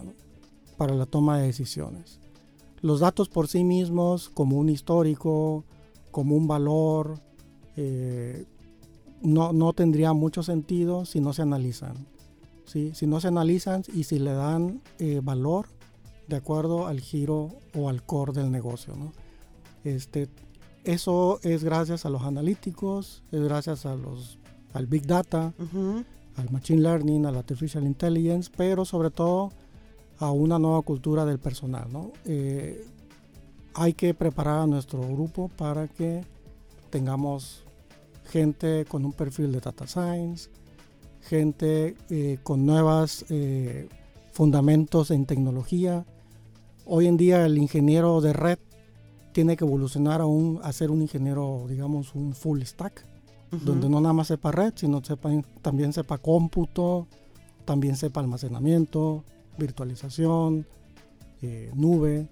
para 0.76 0.94
la 0.94 1.06
toma 1.06 1.38
de 1.38 1.46
decisiones. 1.46 2.20
Los 2.80 3.00
datos 3.00 3.28
por 3.28 3.48
sí 3.48 3.64
mismos, 3.64 4.28
como 4.28 4.56
un 4.56 4.68
histórico, 4.68 5.64
como 6.10 6.36
un 6.36 6.46
valor, 6.46 7.20
eh, 7.76 8.46
no, 9.22 9.52
no 9.52 9.72
tendría 9.72 10.12
mucho 10.12 10.42
sentido 10.42 11.04
si 11.04 11.20
no 11.20 11.32
se 11.32 11.42
analizan. 11.42 12.06
¿sí? 12.64 12.92
Si 12.94 13.06
no 13.06 13.20
se 13.20 13.28
analizan 13.28 13.82
y 13.92 14.04
si 14.04 14.18
le 14.18 14.32
dan 14.32 14.80
eh, 14.98 15.20
valor 15.22 15.75
de 16.28 16.36
acuerdo 16.36 16.86
al 16.86 17.00
giro 17.00 17.50
o 17.74 17.88
al 17.88 18.02
core 18.02 18.32
del 18.32 18.50
negocio. 18.50 18.94
¿no? 18.96 19.12
Este, 19.84 20.28
eso 20.84 21.40
es 21.42 21.64
gracias 21.64 22.04
a 22.06 22.10
los 22.10 22.22
analíticos, 22.22 23.22
es 23.32 23.40
gracias 23.42 23.86
a 23.86 23.94
los, 23.94 24.38
al 24.72 24.86
Big 24.86 25.06
Data, 25.06 25.52
al 26.36 26.50
Machine 26.50 26.82
Learning, 26.82 27.26
al 27.26 27.36
Artificial 27.36 27.84
Intelligence, 27.84 28.50
pero 28.56 28.84
sobre 28.84 29.10
todo 29.10 29.50
a 30.18 30.30
una 30.30 30.58
nueva 30.58 30.82
cultura 30.82 31.24
del 31.24 31.38
personal. 31.38 31.92
¿no? 31.92 32.12
Eh, 32.24 32.86
hay 33.74 33.92
que 33.92 34.14
preparar 34.14 34.60
a 34.60 34.66
nuestro 34.66 35.00
grupo 35.00 35.48
para 35.48 35.88
que 35.88 36.24
tengamos 36.90 37.64
gente 38.30 38.84
con 38.86 39.04
un 39.04 39.12
perfil 39.12 39.52
de 39.52 39.60
data 39.60 39.86
science, 39.86 40.50
gente 41.22 41.96
eh, 42.10 42.38
con 42.42 42.64
nuevos 42.64 43.24
eh, 43.28 43.88
fundamentos 44.32 45.10
en 45.10 45.26
tecnología, 45.26 46.04
Hoy 46.86 47.06
en 47.06 47.16
día 47.16 47.44
el 47.44 47.58
ingeniero 47.58 48.20
de 48.20 48.32
red 48.32 48.58
tiene 49.32 49.56
que 49.56 49.64
evolucionar 49.64 50.20
a, 50.20 50.26
un, 50.26 50.60
ser 50.72 50.90
un 50.90 51.02
ingeniero, 51.02 51.66
digamos, 51.68 52.14
un 52.14 52.32
full 52.34 52.62
stack, 52.62 53.04
donde 53.50 53.88
no 53.88 54.00
nada 54.00 54.12
más 54.12 54.28
sepa 54.28 54.50
red, 54.52 54.72
sino 54.76 55.02
sepa, 55.04 55.30
también 55.62 55.92
sepa 55.92 56.18
cómputo, 56.18 57.06
también 57.64 57.96
sepa 57.96 58.20
almacenamiento, 58.20 59.24
virtualización, 59.58 60.66
eh, 61.42 61.70
nube. 61.74 62.28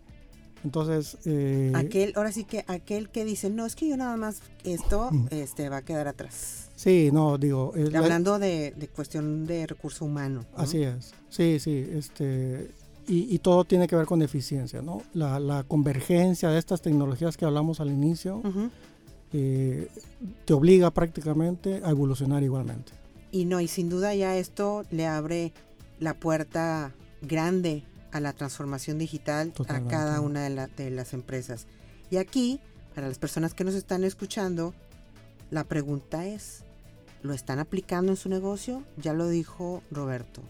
Entonces, 0.65 1.19
eh, 1.27 1.73
aquel, 1.75 2.13
ahora 2.17 2.33
sí 2.33 2.45
que 2.45 2.65
aquel 2.69 3.11
que 3.11 3.25
dice, 3.25 3.51
no, 3.51 3.67
es 3.67 3.77
que 3.77 3.89
yo 3.89 3.97
nada 3.99 4.17
más 4.17 4.41
esto 4.65 5.11
este, 5.31 5.69
va 5.69 5.79
a 5.79 5.83
quedar 5.83 6.09
atrás. 6.09 6.71
sí, 6.75 7.11
no, 7.13 7.37
digo, 7.37 7.73
la- 7.77 7.99
Hablando 7.99 8.39
de, 8.39 8.73
de 8.75 8.89
cuestión 8.89 9.47
de 9.47 9.67
recurso 9.67 10.05
humano. 10.07 10.45
¿no? 10.57 10.63
Así 10.63 10.83
es, 10.83 11.13
sí, 11.29 11.59
sí, 11.61 11.87
este, 11.93 12.71
y, 13.09 13.35
y 13.35 13.39
todo 13.39 13.65
tiene 13.65 13.87
que 13.87 13.97
ver 13.97 14.07
con 14.07 14.23
eficiencia, 14.23 14.83
¿no? 14.83 15.03
La, 15.13 15.39
la 15.41 15.63
convergencia 15.65 16.49
de 16.51 16.59
estas 16.59 16.81
tecnologías 16.83 17.37
que 17.37 17.45
hablamos 17.45 17.81
al 17.81 17.91
inicio 17.91 18.43
eh, 19.33 19.89
te 20.45 20.53
obliga 20.53 20.91
prácticamente 20.91 21.81
a 21.85 21.91
evolucionar 21.91 22.43
igualmente. 22.43 22.93
Y 23.33 23.47
no, 23.47 23.61
y 23.61 23.69
sin 23.69 23.89
duda 23.89 24.15
ya 24.15 24.37
esto 24.37 24.85
le 24.91 25.07
abre 25.07 25.53
la 25.99 26.15
puerta 26.15 26.93
grande 27.23 27.83
a 28.13 28.21
la 28.21 28.33
transformación 28.33 28.99
digital 28.99 29.53
Totalmente. 29.53 29.95
a 29.95 29.99
cada 29.99 30.21
una 30.21 30.43
de, 30.45 30.51
la- 30.51 30.67
de 30.69 30.91
las 30.91 31.15
empresas. 31.15 31.67
Y 32.11 32.17
aquí, 32.19 32.61
para 32.95 33.09
las 33.09 33.19
personas 33.19 33.55
que 33.55 33.65
nos 33.65 33.75
están 33.75 34.05
escuchando, 34.05 34.73
la 35.51 35.65
pregunta 35.65 36.27
es, 36.27 36.63
¿lo 37.23 37.33
están 37.33 37.59
aplicando 37.59 38.13
en 38.13 38.17
su 38.17 38.29
negocio? 38.29 38.85
Ya 39.03 39.15
lo 39.15 39.27
dijo 39.29 39.83
Roberto. 39.91 40.43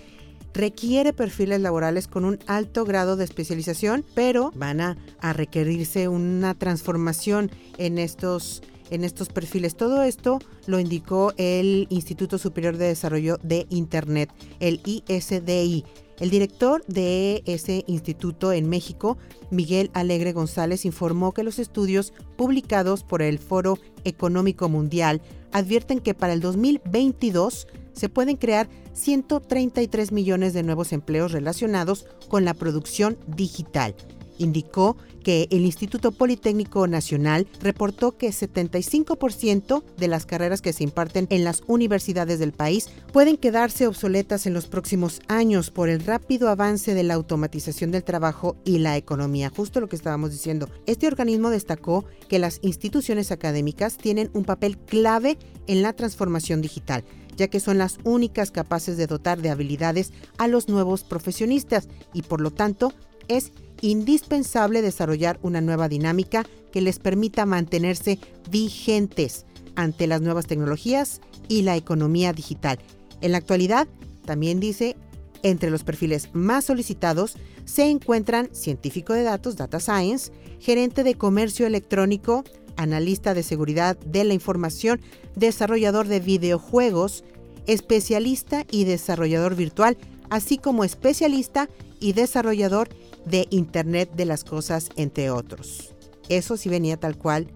Requiere 0.53 1.13
perfiles 1.13 1.61
laborales 1.61 2.07
con 2.07 2.25
un 2.25 2.39
alto 2.47 2.83
grado 2.83 3.15
de 3.15 3.23
especialización, 3.23 4.03
pero 4.13 4.51
van 4.55 4.81
a, 4.81 4.97
requerirse 5.33 6.07
una 6.07 6.55
transformación 6.55 7.51
en 7.77 7.97
estos, 7.97 8.61
en 8.89 9.03
estos 9.03 9.29
perfiles. 9.29 9.75
Todo 9.75 10.03
esto 10.03 10.39
lo 10.67 10.79
indicó 10.79 11.33
el 11.37 11.87
Instituto 11.89 12.37
Superior 12.37 12.77
de 12.77 12.87
Desarrollo 12.87 13.37
de 13.43 13.65
Internet, 13.69 14.29
el 14.59 14.81
ISDI. 14.85 15.85
El 16.19 16.29
director 16.29 16.85
de 16.85 17.41
ese 17.47 17.83
instituto 17.87 18.51
en 18.51 18.69
México, 18.69 19.17
Miguel 19.49 19.89
Alegre 19.95 20.33
González, 20.33 20.85
informó 20.85 21.31
que 21.31 21.43
los 21.43 21.57
estudios 21.57 22.13
publicados 22.35 23.03
por 23.03 23.23
el 23.23 23.39
Foro 23.39 23.79
Económico 24.03 24.69
Mundial 24.69 25.21
advierten 25.51 25.99
que 25.99 26.13
para 26.13 26.33
el 26.33 26.39
2022 26.39 27.67
se 27.93 28.09
pueden 28.09 28.37
crear 28.37 28.69
133 28.93 30.11
millones 30.11 30.53
de 30.53 30.63
nuevos 30.63 30.93
empleos 30.93 31.31
relacionados 31.31 32.05
con 32.29 32.45
la 32.45 32.53
producción 32.53 33.17
digital. 33.27 33.95
Indicó 34.41 34.97
que 35.23 35.47
el 35.51 35.65
Instituto 35.65 36.11
Politécnico 36.11 36.87
Nacional 36.87 37.47
reportó 37.61 38.17
que 38.17 38.29
75% 38.29 39.83
de 39.97 40.07
las 40.07 40.25
carreras 40.25 40.61
que 40.61 40.73
se 40.73 40.83
imparten 40.83 41.27
en 41.29 41.43
las 41.43 41.61
universidades 41.67 42.39
del 42.39 42.51
país 42.51 42.89
pueden 43.13 43.37
quedarse 43.37 43.85
obsoletas 43.85 44.47
en 44.47 44.55
los 44.55 44.65
próximos 44.65 45.21
años 45.27 45.69
por 45.69 45.89
el 45.89 46.03
rápido 46.03 46.49
avance 46.49 46.95
de 46.95 47.03
la 47.03 47.13
automatización 47.13 47.91
del 47.91 48.03
trabajo 48.03 48.57
y 48.65 48.79
la 48.79 48.97
economía, 48.97 49.51
justo 49.55 49.79
lo 49.79 49.89
que 49.89 49.95
estábamos 49.95 50.31
diciendo. 50.31 50.69
Este 50.87 51.05
organismo 51.05 51.51
destacó 51.51 52.05
que 52.27 52.39
las 52.39 52.57
instituciones 52.63 53.31
académicas 53.31 53.97
tienen 53.97 54.31
un 54.33 54.43
papel 54.43 54.79
clave 54.79 55.37
en 55.67 55.83
la 55.83 55.93
transformación 55.93 56.61
digital 56.61 57.03
ya 57.37 57.47
que 57.47 57.61
son 57.61 57.77
las 57.77 57.97
únicas 58.03 58.51
capaces 58.51 58.97
de 58.97 59.07
dotar 59.07 59.41
de 59.41 59.49
habilidades 59.49 60.11
a 60.37 60.47
los 60.47 60.67
nuevos 60.67 61.03
profesionistas 61.03 61.87
y 62.13 62.23
por 62.23 62.41
lo 62.41 62.51
tanto 62.51 62.93
es 63.27 63.51
indispensable 63.81 64.81
desarrollar 64.81 65.39
una 65.41 65.61
nueva 65.61 65.89
dinámica 65.89 66.45
que 66.71 66.81
les 66.81 66.99
permita 66.99 67.45
mantenerse 67.45 68.19
vigentes 68.49 69.45
ante 69.75 70.07
las 70.07 70.21
nuevas 70.21 70.47
tecnologías 70.47 71.21
y 71.47 71.63
la 71.63 71.75
economía 71.75 72.33
digital. 72.33 72.79
En 73.21 73.33
la 73.33 73.37
actualidad, 73.37 73.87
también 74.25 74.59
dice, 74.59 74.95
entre 75.43 75.69
los 75.69 75.83
perfiles 75.83 76.29
más 76.33 76.65
solicitados 76.65 77.35
se 77.65 77.89
encuentran 77.89 78.49
científico 78.53 79.13
de 79.13 79.23
datos, 79.23 79.55
data 79.55 79.79
science, 79.79 80.31
gerente 80.59 81.03
de 81.03 81.15
comercio 81.15 81.65
electrónico, 81.65 82.43
analista 82.77 83.33
de 83.33 83.43
seguridad 83.43 83.97
de 83.99 84.23
la 84.23 84.33
información, 84.33 85.01
desarrollador 85.35 86.07
de 86.07 86.19
videojuegos, 86.19 87.23
especialista 87.67 88.65
y 88.71 88.85
desarrollador 88.85 89.55
virtual, 89.55 89.97
así 90.31 90.57
como 90.57 90.83
especialista 90.83 91.69
y 91.99 92.13
desarrollador 92.13 92.89
de 93.25 93.45
Internet 93.51 94.09
de 94.15 94.25
las 94.25 94.43
Cosas, 94.43 94.89
entre 94.95 95.29
otros. 95.29 95.93
Eso 96.29 96.57
sí 96.57 96.69
venía 96.69 96.97
tal 96.97 97.17
cual 97.17 97.47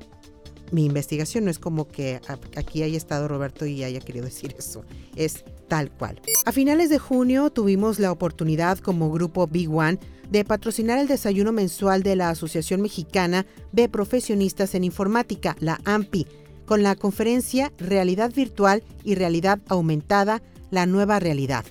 mi 0.72 0.86
investigación, 0.86 1.46
no 1.46 1.52
es 1.52 1.58
como 1.58 1.88
que 1.88 2.20
aquí 2.56 2.84
haya 2.84 2.98
estado 2.98 3.28
Roberto 3.28 3.66
y 3.66 3.84
haya 3.84 4.02
querido 4.02 4.26
decir 4.26 4.56
eso, 4.60 4.84
es 5.16 5.46
tal 5.68 5.90
cual. 5.90 6.22
A 6.46 6.52
finales 6.52 6.90
de 6.90 7.00
junio 7.00 7.50
tuvimos 7.50 7.98
la 8.00 8.12
oportunidad 8.12 8.80
como 8.80 9.12
grupo 9.12 9.48
Big 9.48 9.72
One 9.72 10.00
de 10.30 10.44
patrocinar 10.44 11.00
el 11.00 11.08
desayuno 11.08 11.52
mensual 11.52 12.04
de 12.04 12.16
la 12.16 12.30
Asociación 12.30 12.82
Mexicana 12.82 13.46
de 13.72 13.88
Profesionistas 13.88 14.76
en 14.76 14.84
Informática, 14.84 15.56
la 15.60 15.80
AMPI, 15.86 16.28
con 16.66 16.84
la 16.84 16.96
conferencia 16.96 17.72
Realidad 17.78 18.34
Virtual 18.36 18.84
y 19.04 19.16
Realidad 19.16 19.60
Aumentada, 19.70 20.42
la 20.72 20.88
nueva 20.88 21.20
realidad, 21.20 21.64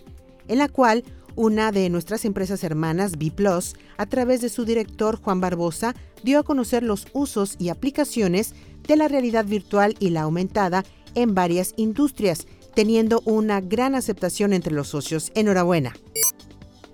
en 0.48 0.58
la 0.58 0.68
cual 0.68 1.04
una 1.36 1.72
de 1.72 1.90
nuestras 1.90 2.24
empresas 2.24 2.62
hermanas, 2.62 3.18
B⁇ 3.18 3.26
a 3.96 4.06
través 4.06 4.40
de 4.40 4.48
su 4.48 4.64
director 4.64 5.20
Juan 5.20 5.40
Barbosa, 5.40 5.94
dio 6.22 6.38
a 6.38 6.42
conocer 6.44 6.82
los 6.82 7.06
usos 7.12 7.56
y 7.58 7.68
aplicaciones 7.70 8.54
de 8.86 8.96
la 8.96 9.08
realidad 9.08 9.44
virtual 9.44 9.96
y 9.98 10.10
la 10.10 10.22
aumentada 10.22 10.84
en 11.14 11.34
varias 11.34 11.74
industrias, 11.76 12.46
teniendo 12.74 13.22
una 13.24 13.60
gran 13.60 13.94
aceptación 13.94 14.52
entre 14.52 14.74
los 14.74 14.88
socios. 14.88 15.32
Enhorabuena. 15.34 15.94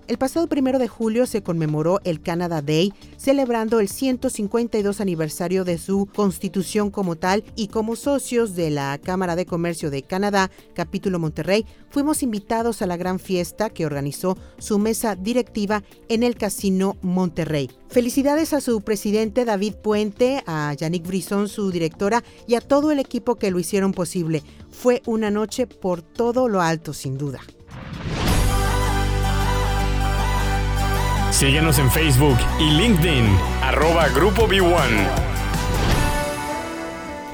El 0.07 0.17
pasado 0.17 0.47
primero 0.47 0.77
de 0.77 0.87
julio 0.87 1.25
se 1.25 1.41
conmemoró 1.41 2.01
el 2.03 2.21
Canada 2.21 2.61
Day, 2.61 2.93
celebrando 3.17 3.79
el 3.79 3.87
152 3.87 4.99
aniversario 4.99 5.63
de 5.63 5.77
su 5.77 6.07
constitución 6.13 6.91
como 6.91 7.15
tal 7.15 7.43
y 7.55 7.67
como 7.67 7.95
socios 7.95 8.55
de 8.55 8.71
la 8.71 8.99
Cámara 9.01 9.35
de 9.35 9.45
Comercio 9.45 9.89
de 9.89 10.01
Canadá, 10.03 10.51
capítulo 10.73 11.19
Monterrey, 11.19 11.65
fuimos 11.89 12.23
invitados 12.23 12.81
a 12.81 12.87
la 12.87 12.97
gran 12.97 13.19
fiesta 13.19 13.69
que 13.69 13.85
organizó 13.85 14.37
su 14.57 14.79
mesa 14.79 15.15
directiva 15.15 15.83
en 16.09 16.23
el 16.23 16.35
Casino 16.35 16.97
Monterrey. 17.01 17.69
Felicidades 17.89 18.53
a 18.53 18.61
su 18.61 18.81
presidente 18.81 19.45
David 19.45 19.75
Puente, 19.75 20.43
a 20.45 20.73
Yannick 20.73 21.07
Brisson, 21.07 21.47
su 21.47 21.71
directora, 21.71 22.23
y 22.47 22.55
a 22.55 22.61
todo 22.61 22.91
el 22.91 22.99
equipo 22.99 23.35
que 23.35 23.51
lo 23.51 23.59
hicieron 23.59 23.93
posible. 23.93 24.43
Fue 24.71 25.01
una 25.05 25.29
noche 25.31 25.67
por 25.67 26.01
todo 26.01 26.47
lo 26.47 26.61
alto, 26.61 26.93
sin 26.93 27.17
duda. 27.17 27.41
Síguenos 31.31 31.79
en 31.79 31.89
Facebook 31.89 32.37
y 32.59 32.69
LinkedIn, 32.71 33.25
arroba 33.63 34.09
Grupo 34.09 34.47
B1. 34.47 34.75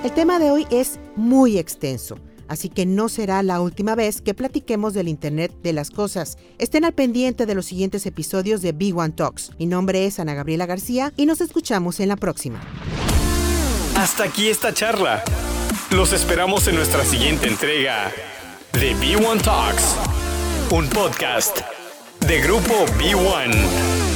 El 0.04 0.12
tema 0.12 0.38
de 0.38 0.52
hoy 0.52 0.68
es 0.70 1.00
muy 1.16 1.58
extenso, 1.58 2.16
así 2.48 2.70
que 2.70 2.86
no 2.86 3.10
será 3.10 3.42
la 3.42 3.60
última 3.60 3.96
vez 3.96 4.22
que 4.22 4.36
platiquemos 4.36 4.94
del 4.94 5.08
Internet 5.08 5.52
de 5.64 5.74
las 5.74 5.90
Cosas. 5.90 6.38
Estén 6.60 6.86
al 6.86 6.94
pendiente 6.94 7.48
de 7.48 7.56
los 7.56 7.66
siguientes 7.66 8.06
episodios 8.06 8.62
de 8.62 8.74
B1 8.74 9.16
Talks. 9.16 9.52
Mi 9.58 9.66
nombre 9.66 10.06
es 10.06 10.20
Ana 10.20 10.36
Gabriela 10.36 10.68
García 10.68 11.12
y 11.18 11.26
nos 11.26 11.42
escuchamos 11.42 12.00
en 12.00 12.10
la 12.10 12.18
próxima. 12.18 12.62
Hasta 13.98 14.26
aquí 14.26 14.48
esta 14.48 14.74
charla. 14.74 15.24
Los 15.90 16.14
esperamos 16.14 16.68
en 16.68 16.76
nuestra 16.76 17.04
siguiente 17.04 17.48
entrega 17.48 18.12
de 18.74 18.96
B1 18.96 19.42
Talks, 19.42 19.96
un 20.70 20.88
podcast 20.88 21.77
de 22.28 22.42
Grupo 22.42 22.86
B1. 22.98 24.07